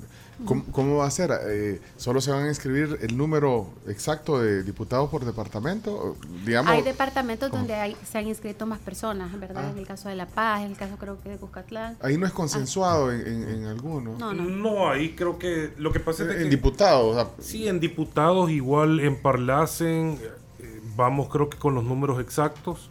[0.45, 1.31] ¿cómo, va a ser?
[1.47, 6.17] Eh, ¿Solo se van a inscribir el número exacto de diputados por departamento?
[6.45, 9.65] Digamos, hay departamentos donde hay, se han inscrito más personas, ¿verdad?
[9.67, 9.71] Ah.
[9.71, 11.97] En el caso de La Paz, en el caso creo que de Cuscatlán.
[12.01, 14.17] Ahí no es consensuado en, en, algunos.
[14.17, 14.43] No, no.
[14.43, 16.41] no, ahí creo que lo que pasa es que...
[16.43, 17.27] En diputados.
[17.39, 20.19] sí, en diputados igual en Parlacen,
[20.59, 22.89] eh, vamos creo que con los números exactos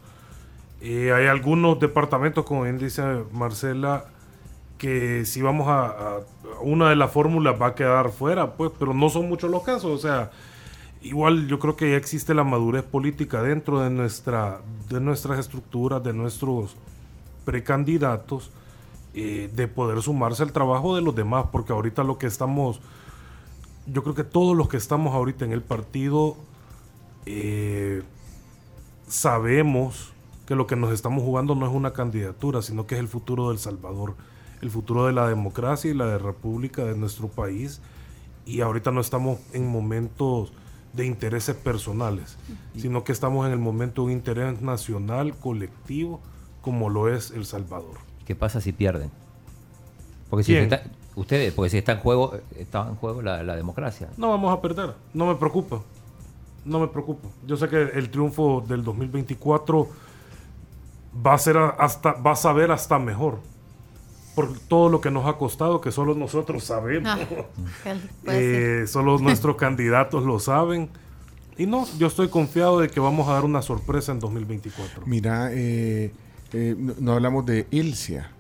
[0.80, 4.07] eh, hay algunos departamentos, como bien dice Marcela,
[4.81, 6.20] que si vamos a,
[6.62, 9.93] una de las fórmulas va a quedar fuera, pues, pero no son muchos los casos.
[9.93, 10.31] O sea,
[11.03, 16.03] igual yo creo que ya existe la madurez política dentro de, nuestra, de nuestras estructuras,
[16.03, 16.76] de nuestros
[17.45, 18.53] precandidatos,
[19.12, 22.81] eh, de poder sumarse al trabajo de los demás, porque ahorita lo que estamos,
[23.87, 26.39] yo creo que todos los que estamos ahorita en el partido
[27.26, 28.03] eh,
[29.09, 30.14] sabemos
[30.47, 33.51] que lo que nos estamos jugando no es una candidatura, sino que es el futuro
[33.51, 34.16] del Salvador,
[34.61, 37.80] el futuro de la democracia y la de república de nuestro país.
[38.46, 40.52] Y ahorita no estamos en momentos
[40.92, 42.36] de intereses personales,
[42.76, 46.20] sino que estamos en el momento de un interés nacional, colectivo,
[46.62, 47.98] como lo es El Salvador.
[48.26, 49.11] ¿Qué pasa si pierden?
[50.28, 50.82] Porque si está,
[51.14, 54.08] ustedes, porque si está en juego, está en juego la, la, democracia.
[54.16, 55.82] No vamos a perder, no me preocupa,
[56.64, 57.28] no me preocupa.
[57.46, 59.88] Yo sé que el triunfo del 2024
[61.26, 63.40] va a ser hasta, va a saber hasta mejor.
[64.35, 67.11] Por todo lo que nos ha costado, que solo nosotros sabemos.
[67.11, 67.95] Ah,
[68.26, 70.89] eh, solo nuestros candidatos lo saben.
[71.59, 75.03] Y no, yo estoy confiado de que vamos a dar una sorpresa en 2024.
[75.05, 76.12] Mira, eh,
[76.53, 78.31] eh, no, hablamos de Ilcia.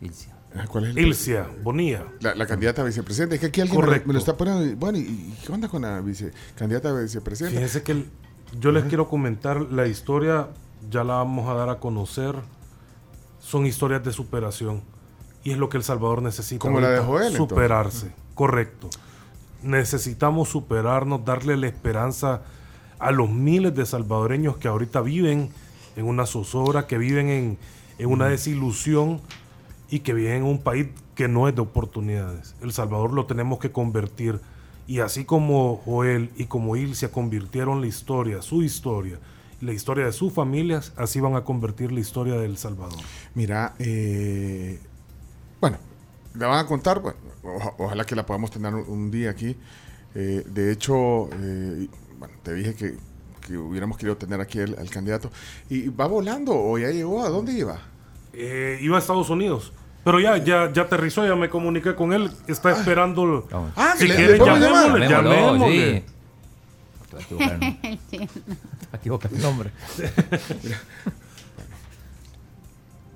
[0.00, 0.36] Ilcia.
[0.54, 2.04] Ah, ¿Cuál es Ilcia, Bonilla.
[2.20, 3.36] La, candidata a vicepresidente.
[3.36, 4.76] Es que aquí alguien me lo, está poniendo.
[4.76, 7.56] Bueno, ¿y qué onda con la vice, candidata a vicepresidente?
[7.56, 8.04] Fíjense que
[8.58, 10.48] yo les quiero comentar la historia
[10.88, 12.36] ya la vamos a dar a conocer.
[13.40, 14.82] Son historias de superación.
[15.42, 16.60] Y es lo que El Salvador necesita.
[16.60, 17.48] Como la de Joel, entonces.
[17.48, 18.90] Superarse, correcto.
[19.62, 22.42] Necesitamos superarnos, darle la esperanza
[22.98, 25.50] a los miles de salvadoreños que ahorita viven
[25.96, 27.58] en una zozobra, que viven en,
[27.98, 29.20] en una desilusión
[29.90, 32.54] y que viven en un país que no es de oportunidades.
[32.62, 34.40] El Salvador lo tenemos que convertir.
[34.86, 39.18] Y así como Joel y como Ilse convirtieron la historia, su historia,
[39.60, 42.98] la historia de sus familias, así van a convertir la historia del Salvador.
[43.34, 44.78] Mira, eh,
[45.60, 45.76] bueno,
[46.34, 49.56] le van a contar, bueno, oja- ojalá que la podamos tener un, un día aquí.
[50.14, 51.88] Eh, de hecho, eh,
[52.18, 52.96] bueno, te dije que,
[53.46, 55.30] que hubiéramos querido tener aquí al, al candidato.
[55.68, 57.22] ¿Y va volando o ya llegó?
[57.24, 57.78] ¿A dónde iba?
[58.32, 59.72] Eh, iba a Estados Unidos.
[60.04, 62.30] Pero ya, ya, ya aterrizó, ya me comuniqué con él.
[62.48, 63.46] Está esperando.
[63.76, 65.98] Ah, si le- quieren, llamémosle, llamémosle.
[66.00, 66.04] sí.
[67.10, 67.76] Te vas a equivocar, ¿no?
[68.10, 69.70] Te vas a equivocar el nombre.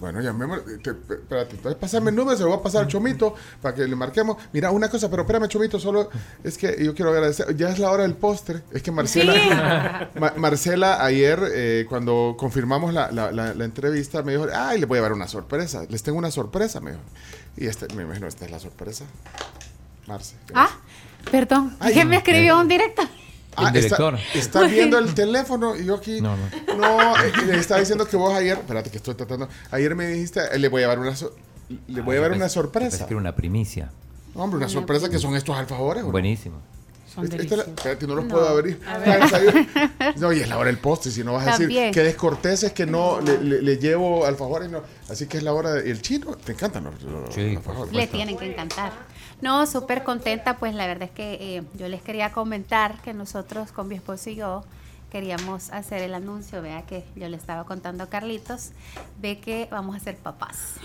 [0.01, 0.79] Bueno, llamémosle.
[0.79, 3.75] te- te- espérate, entonces pásame el número, se lo voy a pasar al Chomito para
[3.75, 4.37] que le marquemos.
[4.53, 6.11] Mira, una cosa, pero espérame, Chomito, solo
[6.43, 7.57] es que yo quiero agradecer.
[7.57, 8.63] Ya es la hora del postre.
[8.73, 14.33] Es que Marcela, Ma- Marcela ayer, eh, cuando confirmamos la, la- la- la entrevista, me
[14.33, 15.85] dijo, ay, le voy a llevar una sorpresa.
[15.89, 17.03] Les tengo una sorpresa, me dijo.
[17.57, 19.05] Y este, me imagino, esta es la sorpresa.
[20.07, 20.35] Marce.
[20.55, 20.71] Ah,
[21.31, 21.77] perdón.
[21.93, 23.03] ¿Quién me escribió un directo?
[23.57, 24.19] Ah, El está- director.
[24.35, 26.21] Está, viendo el teléfono y yo aquí.
[26.21, 27.15] No, No, no.
[27.47, 28.59] le estaba diciendo que vos ayer.
[28.59, 29.49] Espérate, que estoy tratando.
[29.71, 31.35] Ayer me dijiste, eh, le voy a llevar una, so-
[31.89, 33.07] le voy a llevar una sorpresa.
[33.09, 33.91] Era una primicia.
[34.35, 36.03] Hombre, una sorpresa que son estos alfajores.
[36.03, 36.13] ¿o no?
[36.13, 36.57] Buenísimo.
[37.15, 38.81] Son Esta- esta la- espérate, no los puedo abrir.
[40.17, 41.13] No, y es la hora del postre.
[41.13, 41.93] Si no vas a decir También.
[41.93, 44.69] que descortés es que no le, le- le llevo alfajores.
[44.71, 44.83] No.
[45.09, 45.73] Así que es la hora.
[45.75, 47.93] del chino, te encantan los, los Sí, alfajores.
[47.95, 48.93] Le tienen que encantar.
[49.45, 53.73] No, súper contenta, pues la verdad es que eh, yo les quería comentar que nosotros
[53.73, 54.65] con mi esposo y yo
[55.11, 58.71] queríamos hacer el anuncio, vea que yo le estaba contando a Carlitos,
[59.19, 60.77] ve que vamos a ser papás.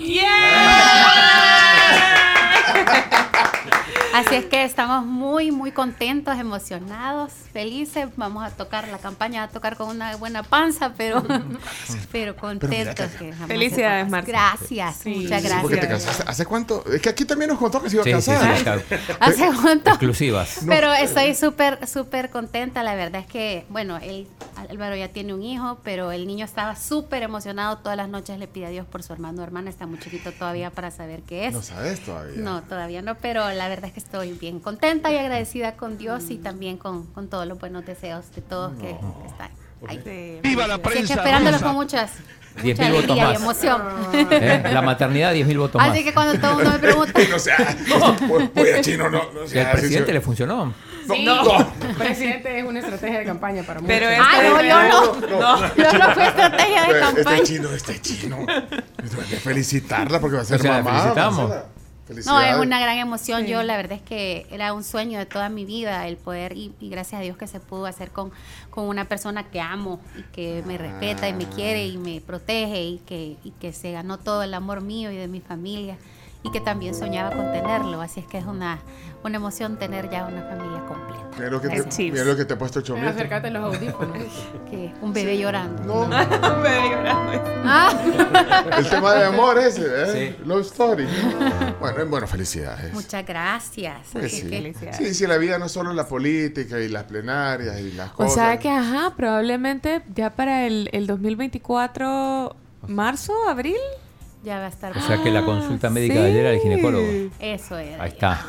[4.14, 8.08] Así es que estamos muy, muy contentos, emocionados, felices.
[8.16, 11.24] Vamos a tocar la campaña, a tocar con una buena panza, pero,
[12.12, 13.10] pero contentos.
[13.12, 14.10] que Felicidades.
[14.10, 14.28] Marta.
[14.32, 15.10] Gracias, Sí.
[15.16, 16.10] muchas Sí, porque te gracias.
[16.12, 16.32] casaste.
[16.32, 16.84] ¿Hace cuánto?
[16.92, 18.82] Es que aquí también nos contó que se iba a Sí, sí, sí, casar.
[19.20, 19.90] ¿Hace cuánto?
[19.92, 20.60] Exclusivas.
[20.68, 22.84] Pero estoy súper, súper contenta.
[22.84, 24.28] La verdad es que, bueno, él,
[24.70, 27.78] Álvaro ya tiene un hijo, pero el niño estaba súper emocionado.
[27.78, 29.70] Todas las noches le pide a Dios por su hermano o hermana.
[29.70, 31.54] Está muy chiquito todavía para saber qué es.
[31.54, 32.42] No sabes todavía.
[32.42, 36.30] No, todavía no, pero la verdad es que estoy bien contenta y agradecida con Dios
[36.30, 39.52] y también con, con todos los buenos deseos de todos que, que están
[39.88, 40.40] ahí.
[40.44, 41.14] ¡Viva la Así es que prensa!
[41.16, 42.12] esperándolos con muchas,
[42.64, 43.42] Diez mucha mil votos alegría y más.
[43.42, 43.82] emoción.
[44.32, 44.64] ¿Eh?
[44.74, 45.92] La maternidad, 10.000 votos más.
[45.92, 47.78] Así que cuando todo el mundo me pregunta, no sea,
[48.28, 50.74] voy- voy a chino, no, no sea, así presidente le funcionó.
[51.08, 51.42] Sí, no.
[51.98, 53.98] presidente es una estrategia de campaña para muchos.
[53.98, 55.76] Pero ah, este no, yo no, no.
[55.76, 57.36] yo no fue estrategia de Pero campaña.
[57.38, 58.38] Este chino, este chino.
[58.48, 61.00] Hay que felicitarla porque va a ser O sea, la mamá.
[61.00, 61.52] felicitamos.
[62.26, 63.46] No, es una gran emoción.
[63.46, 66.74] Yo la verdad es que era un sueño de toda mi vida el poder y,
[66.80, 68.32] y gracias a Dios que se pudo hacer con,
[68.70, 72.84] con una persona que amo y que me respeta y me quiere y me protege
[72.84, 75.98] y que, y que se ganó todo el amor mío y de mi familia
[76.44, 78.02] y que también soñaba con tenerlo.
[78.02, 78.80] Así es que es una,
[79.24, 81.20] una emoción tener ya una familia completa.
[81.38, 81.98] Mira lo que te, Gracias.
[82.14, 83.08] mira lo que te ha puesto chomito.
[83.10, 84.18] acércate los audífonos.
[84.70, 85.84] Que un bebé llorando.
[85.84, 86.10] No,
[87.72, 87.92] Ah,
[88.78, 90.36] el tema de amor ese, ¿eh?
[90.38, 90.44] Sí.
[90.46, 91.08] Love story.
[91.80, 92.94] Bueno, bueno, felicidades.
[92.94, 93.98] muchas gracias.
[94.12, 94.42] Pues Así sí.
[94.50, 94.98] que- Felicidades.
[94.98, 98.14] sí, sí, la vida no es solo la política y las plenarias y las O
[98.16, 98.34] cosas.
[98.34, 102.56] sea que, ajá, probablemente ya para el, el 2024,
[102.88, 103.78] marzo, abril.
[104.44, 104.98] Ya va a estar.
[104.98, 107.06] O sea que la consulta médica de ayer era el ginecólogo.
[107.40, 108.04] Eso era.
[108.04, 108.46] Ahí está.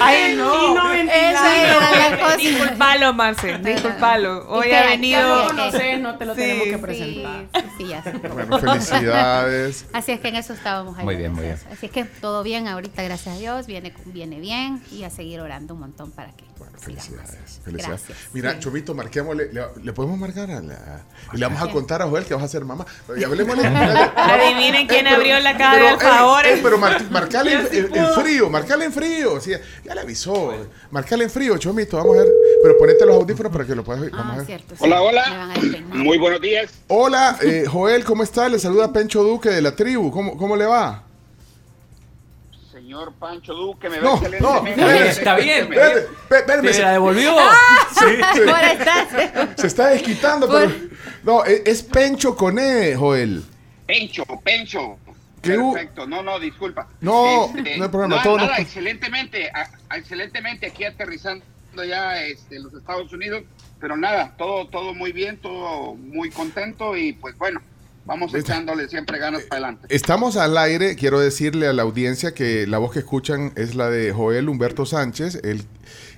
[0.00, 0.92] Ay, no.
[0.92, 2.36] Esa era la cosa.
[2.36, 4.48] Disculpalo, Marce, disculpalo.
[4.48, 5.42] Hoy ha venido...
[5.42, 7.44] No conoces, no te lo Sí, tenemos que sí, presentar.
[7.54, 8.12] Sí, sí, sí, ya sé.
[8.12, 9.86] Bueno, felicidades.
[9.92, 11.04] Así es que en eso estábamos ahí.
[11.04, 11.72] Muy bien, muy gracias.
[11.72, 15.40] Así es que todo bien ahorita, gracias a Dios, viene, viene bien y a seguir
[15.40, 17.60] orando un montón para que Bueno, felicidades.
[17.64, 18.02] felicidades.
[18.06, 18.28] Gracias.
[18.32, 19.52] Mira, Chomito, marquémosle.
[19.52, 21.02] Le, le podemos marcar a la.
[21.32, 22.86] Y le vamos a contar a Joel que vas a ser mamá.
[23.18, 23.66] Ya hablemosle.
[23.66, 26.52] Adivinen quién Eh, pero- abrió la caja de pero, alfajores.
[26.52, 29.40] eh, eh, pero mar- marcale en, en- en frío, marcale en frío.
[29.40, 29.52] Sí,
[29.84, 30.54] ya le avisó.
[30.90, 31.96] Marcale en frío, Chomito.
[31.98, 32.28] Vamos a ver.
[32.62, 34.10] Pero ponete los audífonos para que lo puedas oír.
[34.12, 34.46] Vamos a Ah, ver.
[34.46, 34.74] cierto.
[34.76, 34.82] sí.
[34.84, 35.54] Hola, hola.
[35.90, 36.70] Muy buenos días.
[36.88, 38.48] Hola, eh, Joel, ¿cómo está?
[38.48, 40.10] Le saluda Pencho Duque de la tribu.
[40.10, 41.02] ¿Cómo, cómo le va?
[42.96, 44.80] Señor Pancho Duque, me ve No, excelentemente.
[44.80, 45.68] no, está bien.
[46.30, 47.36] Espérame, ¿Te se- la devolvió?
[49.56, 50.72] Se está desquitando, pero.
[51.22, 53.44] No, es, es Pencho con E, Joel.
[53.86, 54.96] Pencho, Pencho.
[55.42, 56.06] ¿Qué hu- Perfecto.
[56.06, 56.88] No, no, disculpa.
[57.02, 61.44] No, no hay problema, nada, todo nada, nos- excelentemente, a- excelentemente aquí aterrizando
[61.86, 63.42] ya este, en los Estados Unidos.
[63.78, 67.60] Pero nada, todo, todo muy bien, todo muy contento y pues bueno,
[68.06, 69.94] vamos echándole siempre ganas para adelante.
[69.94, 73.90] Estamos al aire, quiero decirle a la audiencia que la voz que escuchan es la
[73.90, 75.64] de Joel Humberto Sánchez, el,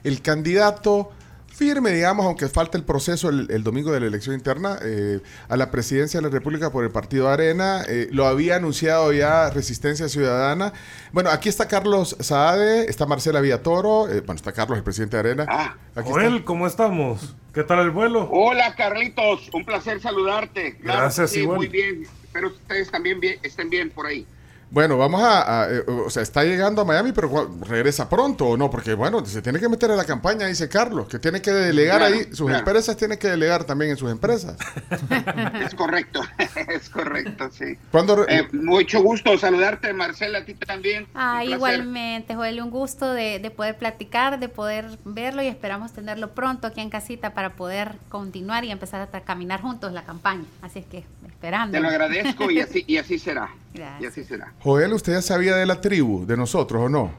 [0.05, 1.11] el candidato
[1.59, 5.57] firme, digamos, aunque falta el proceso el, el domingo de la elección interna, eh, a
[5.57, 7.83] la presidencia de la República por el Partido Arena.
[7.89, 10.73] Eh, lo había anunciado ya Resistencia Ciudadana.
[11.11, 15.21] Bueno, aquí está Carlos Saade, está Marcela Villatoro, eh, bueno, está Carlos, el presidente de
[15.21, 15.47] Arena.
[15.49, 16.45] Ah, Aquí Joel, está.
[16.45, 17.35] ¿cómo estamos?
[17.53, 18.29] ¿Qué tal el vuelo?
[18.31, 20.77] hola Carlitos, un placer saludarte.
[20.77, 21.57] Claro, Gracias, sí, igual.
[21.59, 22.05] muy bien.
[22.23, 24.25] Espero que ustedes también bien, estén bien por ahí.
[24.71, 28.47] Bueno, vamos a, a, eh, o sea, está llegando a Miami, pero ¿cuál- regresa pronto
[28.49, 31.41] o no, porque bueno, se tiene que meter en la campaña, dice Carlos, que tiene
[31.41, 32.59] que delegar Claro, ahí, sus claro.
[32.59, 34.57] empresas tienen que delegar también en sus empresas.
[35.65, 36.21] Es correcto,
[36.69, 37.77] es correcto, sí.
[37.91, 41.07] ¿Cuándo re- Eh, mucho gusto saludarte, Marcela, a ti también.
[41.15, 46.31] Ah, igualmente, Joel, un gusto de, de poder platicar, de poder verlo y esperamos tenerlo
[46.31, 50.45] pronto aquí en casita para poder continuar y empezar a caminar juntos la campaña.
[50.63, 51.73] Así es que esperando.
[51.73, 53.49] Te lo agradezco y así, y así será.
[53.75, 54.03] Gracias.
[54.03, 54.53] Y así será.
[54.61, 57.13] Joel, ¿usted ya sabía de la tribu, de nosotros o no?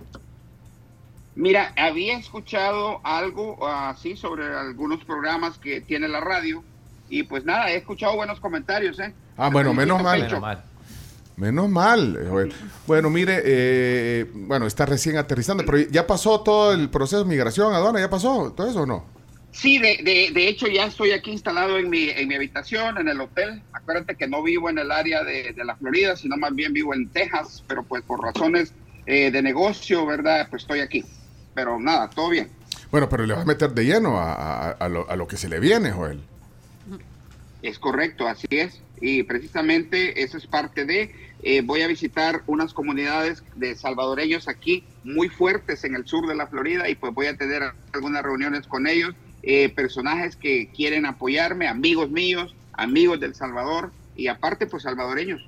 [1.35, 6.63] Mira, había escuchado algo así sobre algunos programas que tiene la radio
[7.09, 9.13] y pues nada, he escuchado buenos comentarios, ¿eh?
[9.37, 10.21] Ah, bueno, Me menos mal.
[10.21, 10.63] Menos mal.
[11.37, 12.53] Menos mal, eh, Joel.
[12.85, 17.73] Bueno, mire, eh, bueno, está recién aterrizando, pero ya pasó todo el proceso de migración,
[17.73, 19.05] Adona, ¿ya pasó todo eso o no?
[19.59, 23.09] Sí, de, de, de hecho ya estoy aquí instalado en mi, en mi habitación, en
[23.09, 23.61] el hotel.
[23.73, 26.93] Acuérdate que no vivo en el área de, de la Florida, sino más bien vivo
[26.93, 28.73] en Texas, pero pues por razones
[29.05, 30.47] eh, de negocio, ¿verdad?
[30.49, 31.03] Pues estoy aquí.
[31.53, 32.49] Pero nada, todo bien.
[32.89, 35.35] Bueno, pero le va a meter de lleno a, a- a lo, a lo que
[35.35, 36.21] se le viene, Joel.
[37.61, 38.81] Es correcto, así es.
[39.01, 41.11] Y precisamente eso es parte de,
[41.43, 46.35] eh, voy a visitar unas comunidades de salvadoreños aquí muy fuertes en el sur de
[46.35, 49.13] la Florida y pues voy a tener algunas reuniones con ellos,
[49.43, 55.47] eh, personajes que quieren apoyarme, amigos míos, amigos del Salvador y aparte pues salvadoreños.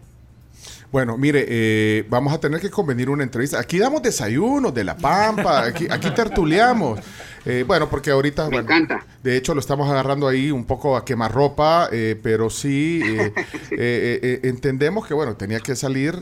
[0.92, 3.60] Bueno, mire, eh, vamos a tener que convenir una entrevista.
[3.60, 7.00] Aquí damos desayunos de la pampa, aquí, aquí tertuleamos.
[7.46, 9.06] Eh, bueno, porque ahorita, Me bueno, encanta.
[9.24, 13.02] de hecho lo estamos agarrando ahí un poco a quemarropa, eh, pero sí
[13.72, 16.14] entendemos que, bueno, tenía que salir.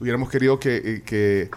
[0.00, 1.48] hubiéramos querido que, que,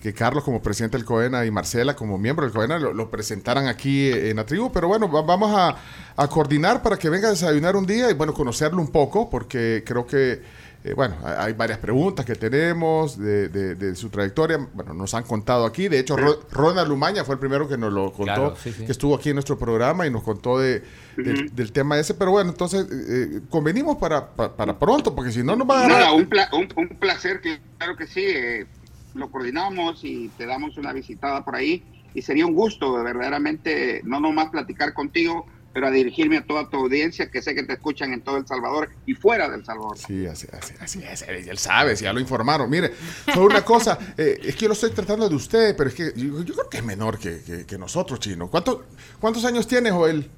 [0.00, 3.66] que Carlos como presidente del COENA y Marcela como miembro del COENA lo, lo presentaran
[3.66, 5.76] aquí eh, en la tribu, pero bueno, va- vamos a,
[6.16, 9.82] a coordinar para que venga a desayunar un día y, bueno, conocerlo un poco, porque
[9.86, 10.68] creo que...
[10.84, 14.58] Eh, bueno, hay hay varias preguntas que tenemos de, de- de su trayectoria.
[14.74, 15.88] Bueno, nos han contado aquí.
[15.88, 18.86] De hecho, Ro- Ronald Lumaña fue el primero que nos lo contó, Claro, sí, sí.
[18.86, 20.84] que estuvo aquí en nuestro programa y nos contó de,
[21.16, 22.14] del, del tema ese.
[22.14, 25.88] Pero bueno, entonces eh, convenimos para, pa- para pronto, porque si no nos va a
[25.88, 26.14] Nada, agarrar.
[26.20, 27.40] un, pla- un, un placer,
[27.76, 28.22] claro que sí.
[28.24, 28.66] eh,
[29.14, 31.82] lo coordinamos y te damos una visitada por ahí.
[32.14, 36.78] Y sería un gusto, verdaderamente, no nomás platicar contigo, pero a dirigirme a toda tu
[36.78, 39.96] audiencia, que sé que te escuchan en todo El Salvador y fuera del Salvador.
[39.98, 41.22] Sí, así, así, así es.
[41.22, 42.68] Él, él sabe, si ya lo informaron.
[42.70, 42.92] Mire,
[43.32, 46.12] solo una cosa, eh, es que yo lo estoy tratando de usted, pero es que
[46.16, 48.48] yo, yo creo que es menor que, que- que nosotros, chino.
[48.48, 48.86] ¿Cuánto,
[49.20, 50.28] ¿Cuántos años tiene, Joel?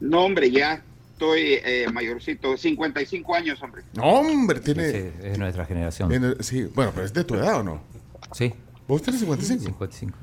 [0.00, 0.82] No, hombre, ya
[1.24, 3.82] estoy eh, mayorcito, 55 años, hombre.
[3.94, 4.90] No, hombre, tiene.
[4.90, 6.08] Sí, es nuestra generación.
[6.08, 7.80] tiene- sí, bueno, pero es de tu edad o no?
[8.32, 8.52] Sí,
[8.86, 9.64] ¿Vos tenés 55?
[9.64, 10.18] 55.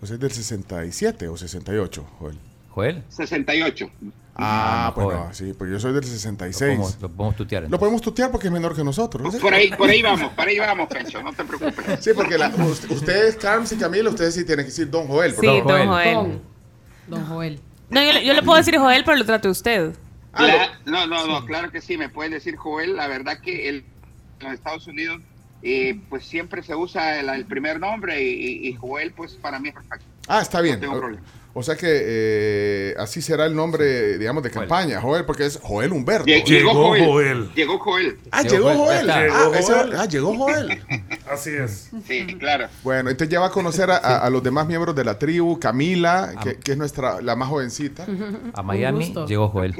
[0.00, 2.36] O sea, es del 67 o 68, Joel.
[2.70, 3.90] Joel, 68.
[4.34, 5.18] Ah, no, pues joven.
[5.28, 6.56] no, sí, pues yo soy del lo 66.
[6.70, 7.66] podemos, lo podemos tutear.
[7.70, 9.36] Lo podemos tutear porque es menor que nosotros.
[9.36, 12.02] Por ahí, por ahí vamos, por ahí vamos, Pencho, no te preocupes.
[12.02, 15.34] Sí, porque la- ust- ustedes, Carms y Camila, ustedes sí tienen que decir Don Joel.
[15.38, 15.52] Sí, ¿no?
[15.52, 15.88] don Joel.
[15.88, 16.14] Joel.
[16.14, 16.40] Don,
[17.08, 17.60] don Joel.
[17.92, 19.92] No, yo, le- yo le puedo decir Joel, pero lo trate usted.
[20.32, 22.96] Ah, no, no, no, claro que sí, me pueden decir Joel.
[22.96, 23.84] La verdad que el,
[24.40, 25.20] en los Estados Unidos,
[25.62, 29.68] eh, pues siempre se usa el, el primer nombre y, y Joel, pues para mí
[29.68, 30.06] es perfecto.
[30.28, 30.76] Ah, está bien.
[30.76, 31.22] No tengo O- problema.
[31.54, 35.92] O sea que eh, así será el nombre, digamos, de campaña, Joel, porque es Joel
[35.92, 36.24] Humberto.
[36.24, 37.04] Lle- Llegó Llegó Joel.
[37.04, 37.50] Joel.
[37.54, 38.18] Llegó Joel.
[38.30, 39.00] Ah, Llegó Joel, Joel.
[39.00, 39.18] está.
[39.18, 39.92] Ah, Llegó ese- Joel.
[39.98, 40.82] ah, llegó Joel.
[41.30, 41.90] Así es.
[42.06, 42.68] Sí, claro.
[42.82, 45.58] Bueno, entonces ya va a conocer a, a- a los demás miembros de la tribu,
[45.60, 48.06] Camila, que, que es nuestra la más jovencita,
[48.54, 49.74] A Miami llegó Joel.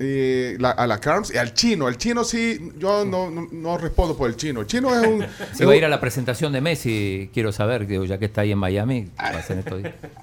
[0.00, 1.88] Y la- a la Carms y al chino.
[1.88, 4.60] El chino sí, yo no, no, no respondo por el chino.
[4.60, 5.24] El chino es un...
[5.54, 8.40] Se va a ir a la presentación de Messi, quiero saber, digo, ya que está
[8.42, 9.10] ahí en Miami.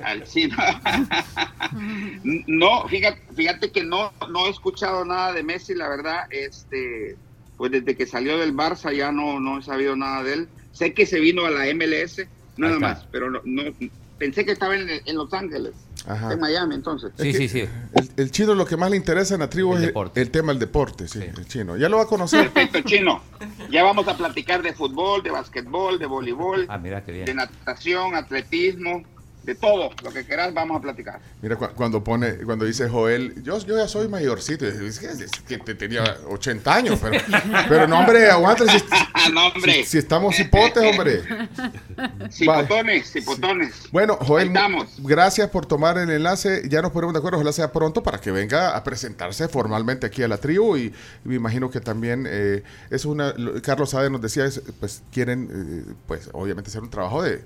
[0.03, 0.55] Al chino.
[2.47, 6.23] no, fíjate, fíjate que no, no he escuchado nada de Messi, la verdad.
[6.29, 7.15] Este,
[7.59, 10.47] pues desde que salió del Barça ya no, no he sabido nada de él.
[10.71, 13.63] Sé que se vino a la MLS, nada más, pero no, no-
[14.17, 15.73] pensé que estaba en, en Los Ángeles,
[16.07, 16.31] Ajá.
[16.31, 17.11] en Miami, entonces.
[17.17, 17.59] Sí, que- sí, sí.
[17.93, 20.21] El, el chino lo que más le interesa en la tribu El es deporte.
[20.21, 21.25] el tema del deporte, sí, Sí.
[21.37, 21.75] el chino.
[21.75, 22.49] Ya lo va a conocer.
[22.49, 23.21] Perfecto, chino.
[23.69, 28.15] Ya vamos a platicar de fútbol, de básquetbol, de voleibol, Ah, mira qué de natación,
[28.15, 29.03] atletismo,
[29.49, 31.19] de todo, lo que quieras, vamos a platicar.
[31.41, 34.99] Mira, cu- cuando pone, cuando dice Joel, yo, yo ya soy mayorcito, es
[35.47, 37.19] que, te- tenía 80 años, pero,
[37.67, 38.83] pero no, hombre, aguanta, si,
[39.33, 39.73] no, hombre.
[39.83, 41.21] si- si estamos hipotes, hombre.
[42.31, 43.73] Cipotones, cipotones.
[43.91, 44.51] Bueno, Joel,
[44.99, 46.63] gracias por tomar el enlace.
[46.69, 50.23] Ya nos ponemos de acuerdo, ojalá sea pronto para que venga a presentarse formalmente aquí
[50.23, 50.77] a la tribu.
[50.77, 50.93] Y,
[51.23, 53.33] me imagino que también eh, es una.
[53.37, 57.41] lo- Carlos Sade nos decía, es, pues quieren, eh, pues obviamente hacer un trabajo de,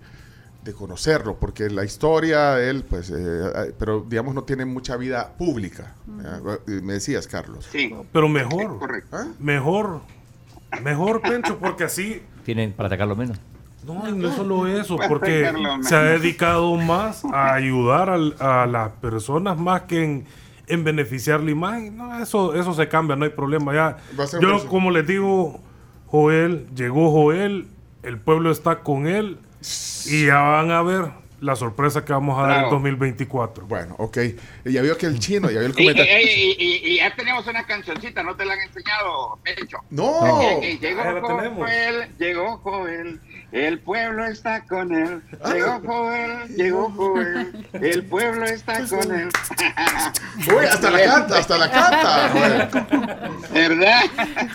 [0.63, 5.33] de conocerlo, porque la historia de él, pues, eh, pero digamos, no tiene mucha vida
[5.37, 5.93] pública.
[6.67, 7.67] Eh, Me decías, Carlos.
[7.71, 7.93] Sí.
[8.11, 8.79] Pero mejor.
[8.79, 9.17] Correcto.
[9.39, 10.01] Mejor.
[10.81, 13.37] Mejor, Pencho, porque así Tienen para atacarlo menos.
[13.85, 15.51] No, no solo eso, porque
[15.81, 20.25] se ha dedicado más a ayudar al- a, las personas más que en,
[20.67, 21.97] en beneficiar la imagen.
[21.97, 23.73] No, eso, eso se cambia, no hay problema.
[23.73, 25.59] Ya, Va a ser un yo, como les digo,
[26.07, 27.67] Joel, llegó Joel,
[28.03, 29.37] el pueblo está con él
[30.07, 31.05] y ya van a ver
[31.39, 32.75] la sorpresa que vamos a dar en Bravo.
[32.75, 33.65] 2024.
[33.65, 34.17] Bueno, ok.
[34.65, 36.19] Ya vio que el chino, ya vio el comentario.
[36.19, 39.77] y- y- y- y ya tenemos una cancioncita, no te la han enseñado, Pecho.
[39.89, 40.41] No.
[40.61, 41.57] Eh, Llegó ya la tenemos.
[41.59, 43.19] Joel, llegó Joel,
[43.53, 45.21] el pueblo está con él.
[45.41, 45.53] Ah.
[45.53, 49.29] Llegó Joel, llegó Joel, el pueblo está con él.
[50.49, 52.29] Uy, hasta la canta, hasta la canta.
[52.29, 53.39] Joel.
[53.53, 54.01] ¿Verdad?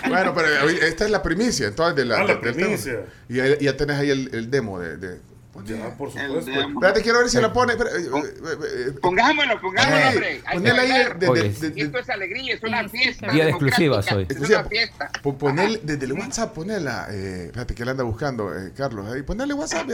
[0.08, 2.54] Bueno, pero esta es la primicia, entonces, de la, Ah, la del tema.
[2.54, 3.00] primicia.
[3.28, 4.96] Y ahí- ya tenés ahí el, el demo de...
[4.96, 6.50] de- Ya, por El supuesto.
[6.50, 7.72] Espérate, quiero ver si la pone.
[7.74, 10.42] espera, eh, eh, eh, Pongámoslo, pongámoslo, eh, hombre.
[10.46, 11.18] Ahí bailar.
[11.18, 11.42] de- de- Oye.
[11.50, 13.28] de- de- Esto es alegría, es una fiesta.
[13.32, 14.22] Día de exclusivas hoy.
[14.22, 15.10] Es Exclusiva, una fiesta.
[15.22, 17.06] po- ponele- desde el WhatsApp, ponela.
[17.10, 19.06] Eh, espérate, que la anda buscando, eh, Carlos.
[19.12, 19.88] Ahí, ponele WhatsApp.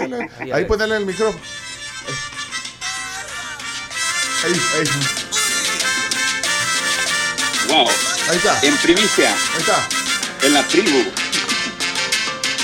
[0.52, 1.42] Ahí, ponele el micrófono.
[4.44, 4.84] Ahí, ahí,
[7.68, 7.88] Wow.
[8.30, 8.60] ahí está.
[8.62, 9.88] En primicia, Ahí está.
[10.46, 11.02] en la tribu.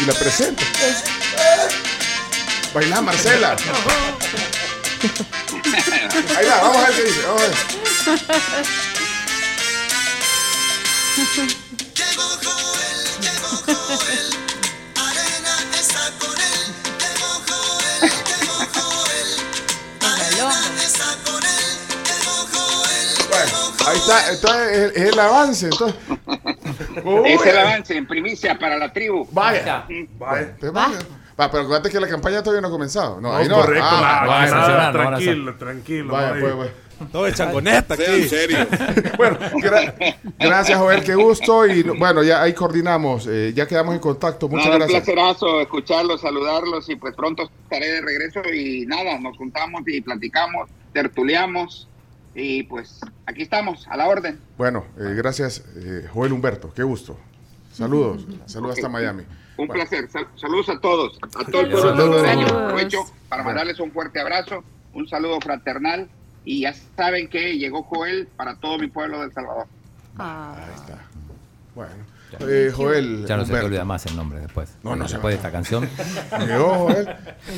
[0.03, 0.63] Y la presento.
[2.75, 3.57] Baila, Marcela.
[6.37, 7.23] Ahí va, vamos a ver qué dice.
[7.27, 8.61] Vamos a ver.
[23.29, 25.67] Bueno, ahí está, entonces es, es el avance.
[25.67, 26.01] Entonces.
[27.05, 29.27] Uy, Es el avance en primicia para la tribu.
[29.31, 29.87] Vaya.
[30.19, 30.57] Vaya.
[30.57, 30.99] Te vaya.
[31.41, 33.21] Va, pero acuérdate que la campaña todavía no ha comenzado.
[33.21, 33.57] No, No, ahí no.
[33.57, 36.13] correcto, Ah, nada, tranquilo, tranquilo.
[36.13, 36.71] Vaya, pues, pues.
[37.11, 38.03] Todo es changoneta aquí.
[39.17, 41.67] Bueno, gra- gracias, Joel, qué gusto.
[41.67, 43.27] Y no- bueno, ya ahí coordinamos.
[43.27, 44.49] eh, ya quedamos en contacto.
[44.51, 45.05] Muchas Nada, un gracias.
[45.05, 50.69] placerazo escucharlos, saludarlos y pues pronto estaré de regreso y nada, nos juntamos y platicamos,
[50.93, 51.89] tertuliamos
[52.35, 54.39] y pues aquí estamos, a la orden.
[54.59, 56.71] Bueno, eh, gracias, eh, Joel Humberto.
[56.75, 57.17] Qué gusto.
[57.73, 58.27] Saludos.
[58.45, 58.93] Saludos hasta Ok.
[58.93, 59.23] Miami.
[59.61, 61.97] Un Bueno, placer, Sal- saludos a todos, a todo el pueblo Saludos.
[62.23, 62.47] salvadoreño.
[62.49, 62.63] Saludos.
[62.65, 62.99] Aprovecho
[63.29, 66.09] para mandarles un fuerte abrazo, un saludo fraternal
[66.45, 69.67] y ya saben que llegó Joel para todo mi pueblo del Salvador.
[70.19, 70.55] Ah.
[70.57, 70.99] Ahí está.
[71.75, 71.93] Bueno,
[72.41, 73.27] eh, Joel.
[73.27, 74.75] Ya no se te olvida más el nombre después.
[74.83, 75.89] No, no se después de esta canción,
[76.47, 77.09] Llegó, Joel.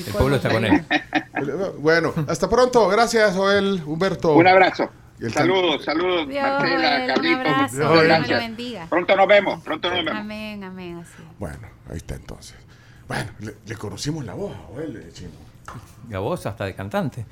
[0.07, 0.85] el pueblo está con él.
[1.79, 2.87] Bueno, hasta pronto.
[2.89, 4.35] Gracias, Joel Humberto.
[4.35, 4.91] Un abrazo.
[5.23, 7.47] Y el Saludos, saludos, Dios, Marcela, Joel, un Carlitos.
[7.47, 7.77] abrazo.
[7.77, 8.41] Dios, Dios gracias.
[8.41, 8.87] bendiga.
[8.91, 10.21] Pronto nos vemos, pronto nos vemos.
[10.21, 11.23] Amén, amén, así.
[11.39, 11.59] Bueno,
[11.89, 12.57] ahí está entonces.
[13.07, 15.31] Bueno, le, le conocimos la voz a eh, chino.
[16.11, 17.25] Y a vos hasta de cantante.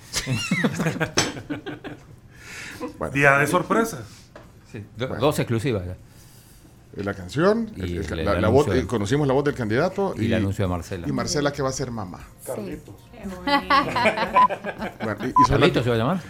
[2.98, 4.04] Bueno, Día de sorpresa.
[4.70, 5.84] Sí, do- Dos exclusivas.
[5.84, 5.96] ya.
[7.02, 10.14] la canción, Y el- el- el- la, el la voz, conocimos la voz del candidato
[10.16, 11.08] Y el anuncio de Marcela.
[11.08, 12.20] Y Marcela que va a ser mamá.
[12.46, 12.94] Carlitos.
[15.02, 16.20] Bueno, y- y son ¿Carlitos las- se va a llamar?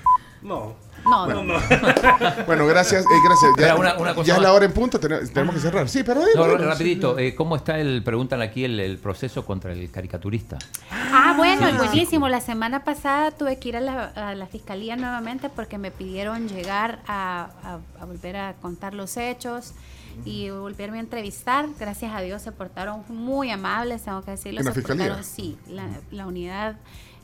[0.42, 0.74] No.
[1.04, 1.54] No, No, no.
[2.46, 3.50] bueno, gracias, eh, gracias.
[3.58, 5.88] Ya, una- una cosa ya es la hora en punto, ten- tenemos que cerrar.
[5.88, 9.72] Sí, pero No, ra- rapidito, eh, ¿cómo está el, preguntan aquí, el, el proceso contra
[9.72, 10.58] el caricaturista?
[10.90, 12.28] Ah, bueno, buenísimo.
[12.28, 16.48] La semana pasada tuve que ir a la, a la fiscalía nuevamente porque me pidieron
[16.48, 19.72] llegar a, a- a volver a contar los hechos
[20.24, 21.66] y volverme a entrevistar.
[21.78, 24.60] Gracias a Dios se portaron muy amables, tengo que decirlo.
[24.60, 25.04] ¿En la fiscalía?
[25.06, 26.76] portaron, sí, la, la unidad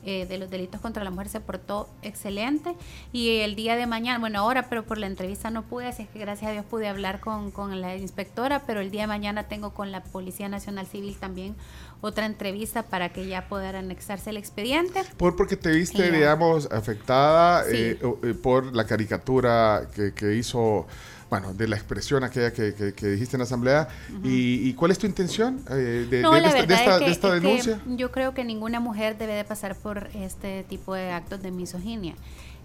[0.04, 2.74] eh, de los delitos contra la mujer se portó excelente.
[3.12, 6.08] Y el día de mañana, bueno, ahora, pero por la entrevista no pude, así es
[6.08, 9.44] que gracias a Dios pude hablar con, con la inspectora, pero el día de mañana
[9.48, 11.54] tengo con la Policía Nacional Civil también
[12.02, 15.02] otra entrevista para que ya pueda anexarse el expediente.
[15.16, 17.70] Por porque te viste, digamos, afectada Sí.
[17.74, 20.86] eh, eh, por la caricatura que, que hizo,
[21.28, 23.88] bueno, de la expresión aquella que, que- que dijiste en la asamblea.
[24.22, 26.92] y, y cuál es tu intención eh, de, No, de la esta, de verdad esta-
[26.94, 27.80] es que, de esta es que denuncia?
[27.96, 32.14] yo creo que ninguna mujer debe de pasar por este tipo de actos de misoginia.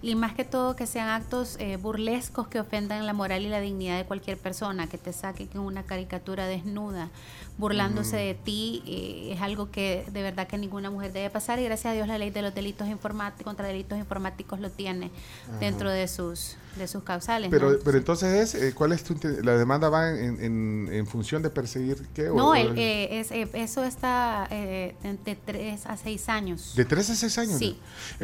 [0.04, 3.60] y más que todo que sean actos eh, burlescos que ofendan la moral y la
[3.62, 7.10] dignidad de cualquier persona, que te saquen en una caricatura desnuda,
[7.58, 11.64] burlándose de ti, eh, es algo que de verdad que ninguna mujer debe pasar y
[11.66, 15.12] gracias a Dios la ley de los delitos informáticos contra delitos informáticos lo tiene
[15.60, 17.50] dentro de sus de sus causales.
[17.52, 17.78] Pero, ¿no?
[17.84, 21.50] pero entonces, es, eh, ¿cuál es tu la demanda va en, en, en función de
[21.50, 22.30] perseguir qué?
[22.30, 26.30] o- no, o- el, eh, es, eh, eso está eh, de, de tres a seis
[26.30, 26.74] años.
[26.76, 27.60] de 3 a 6 años.
[27.60, 27.78] Sí,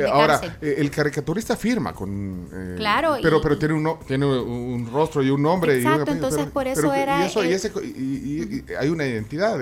[0.10, 2.48] ahora, el caricaturista firma con.
[2.54, 5.74] eh, Claro, Pero, y- pero tiene, un, tiene un rostro y un nombre.
[5.74, 9.06] y un Exacto, entonces pero- por eso pero era Y, eso, ese y hay una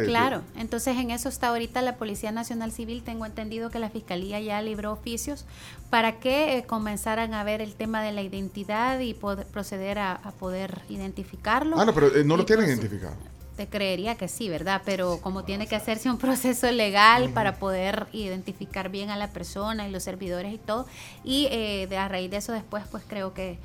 [0.08, 3.03] Claro, entonces en eso está ahorita la Policía Nacional Civil.
[3.03, 5.45] Tengo entendido que la Fiscalía ya libró oficios
[5.89, 10.14] para que eh, comenzaran a ver el tema de la identidad y poder proceder a,
[10.14, 11.80] a poder identificarlo.
[11.80, 13.16] Ah, no, pero eh, no lo tienen pues, identificado.
[13.56, 14.82] Te creería que sí, ¿verdad?
[14.84, 19.88] Pero como tiene que hacerse un proceso legal para poder identificar bien a la persona
[19.88, 20.86] y los servidores y todo,
[21.24, 23.58] y eh, de a raíz de eso después, pues creo que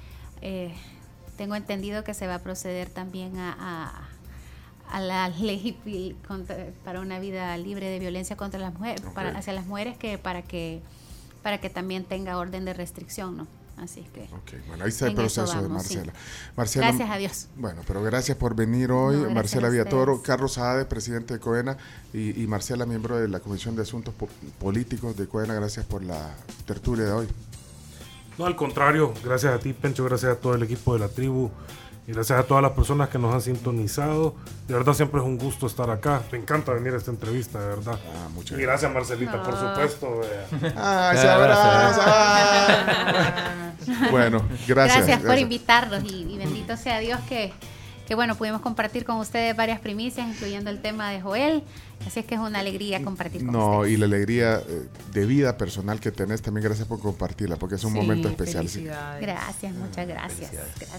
[0.42, 0.72] eh,
[1.36, 4.08] tengo entendido que se va a proceder también a, a-
[4.92, 5.76] a la ley
[6.26, 9.36] contra- para una vida libre de violencia contra las mujeres, para, Ok.
[9.36, 10.80] hacia las mujeres que para que
[11.42, 13.46] para que también tenga orden de restricción, ¿no?
[13.78, 15.94] Así que Ok, bueno, ahí está el proceso de vamos, sí.
[15.96, 16.12] Marcela.
[16.54, 16.86] Marcela.
[16.88, 17.46] Gracias a Dios.
[17.56, 19.16] Bueno, pero gracias por venir hoy.
[19.16, 20.20] No, Marcela Villatoro.
[20.22, 21.78] Carlos Saade, presidente de COENA,
[22.12, 24.28] y, y Marcela, miembro de la Comisión de Asuntos Po-
[24.58, 25.54] Políticos de COENA.
[25.54, 26.34] Gracias por la
[26.66, 27.28] tertulia de hoy.
[28.36, 31.50] No, al contrario, gracias a ti, Pencho, gracias a todo el equipo de la tribu
[32.10, 34.34] y gracias a todas las personas que nos han sintonizado.
[34.66, 36.22] De verdad, siempre es un gusto estar acá.
[36.32, 38.00] Me encanta venir a esta entrevista, de verdad.
[38.04, 40.20] Ah, muchas y gracias, Marcelita, por supuesto.
[40.24, 40.72] eh.
[40.76, 42.64] ¡Ay, se abraza!
[44.10, 45.06] bueno, gracias.
[45.06, 47.52] Gracias, por invitarnos y, y bendito sea Dios que,
[48.08, 51.62] que, bueno, pudimos compartir con ustedes varias primicias, incluyendo el tema de Joel.
[52.06, 53.94] Así es que es una alegría compartir con No, ustedes.
[53.94, 57.84] y la alegría eh, de vida personal que tenés también, gracias por compartirla, porque es
[57.84, 58.68] un Sí, momento especial.
[58.68, 58.84] sí.
[58.84, 60.50] Gracias, muchas gracias.
[60.50, 60.90] Gracias.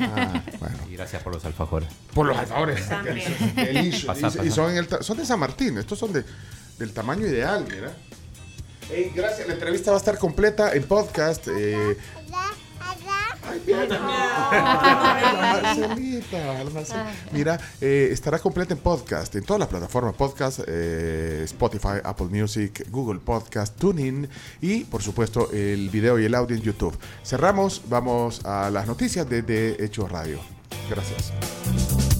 [0.00, 0.76] Ah, bueno.
[0.90, 1.88] Y gracias por los alfajores.
[2.14, 2.88] Por los alfajores.
[2.88, 3.34] También.
[3.56, 4.20] Delicioso.
[4.20, 6.22] Pasa, Y- son, en el son de San Martín, estos son de,
[6.78, 7.92] del tamaño ideal, mira.
[8.90, 11.48] Ey, gracias, la entrevista va a estar completa en podcast.
[11.48, 11.96] eh,
[13.48, 20.60] Ay, la Marcelita, la Mira, eh, estará completa en podcast, en todas las plataformas podcast,
[20.66, 24.28] eh, Spotify, Apple Music, Google Podcast, TuneIn
[24.60, 26.96] y, por supuesto, el video y el audio en YouTube.
[27.24, 30.40] Cerramos, vamos a las noticias de, de Hechos Radio.
[30.90, 32.15] Gracias.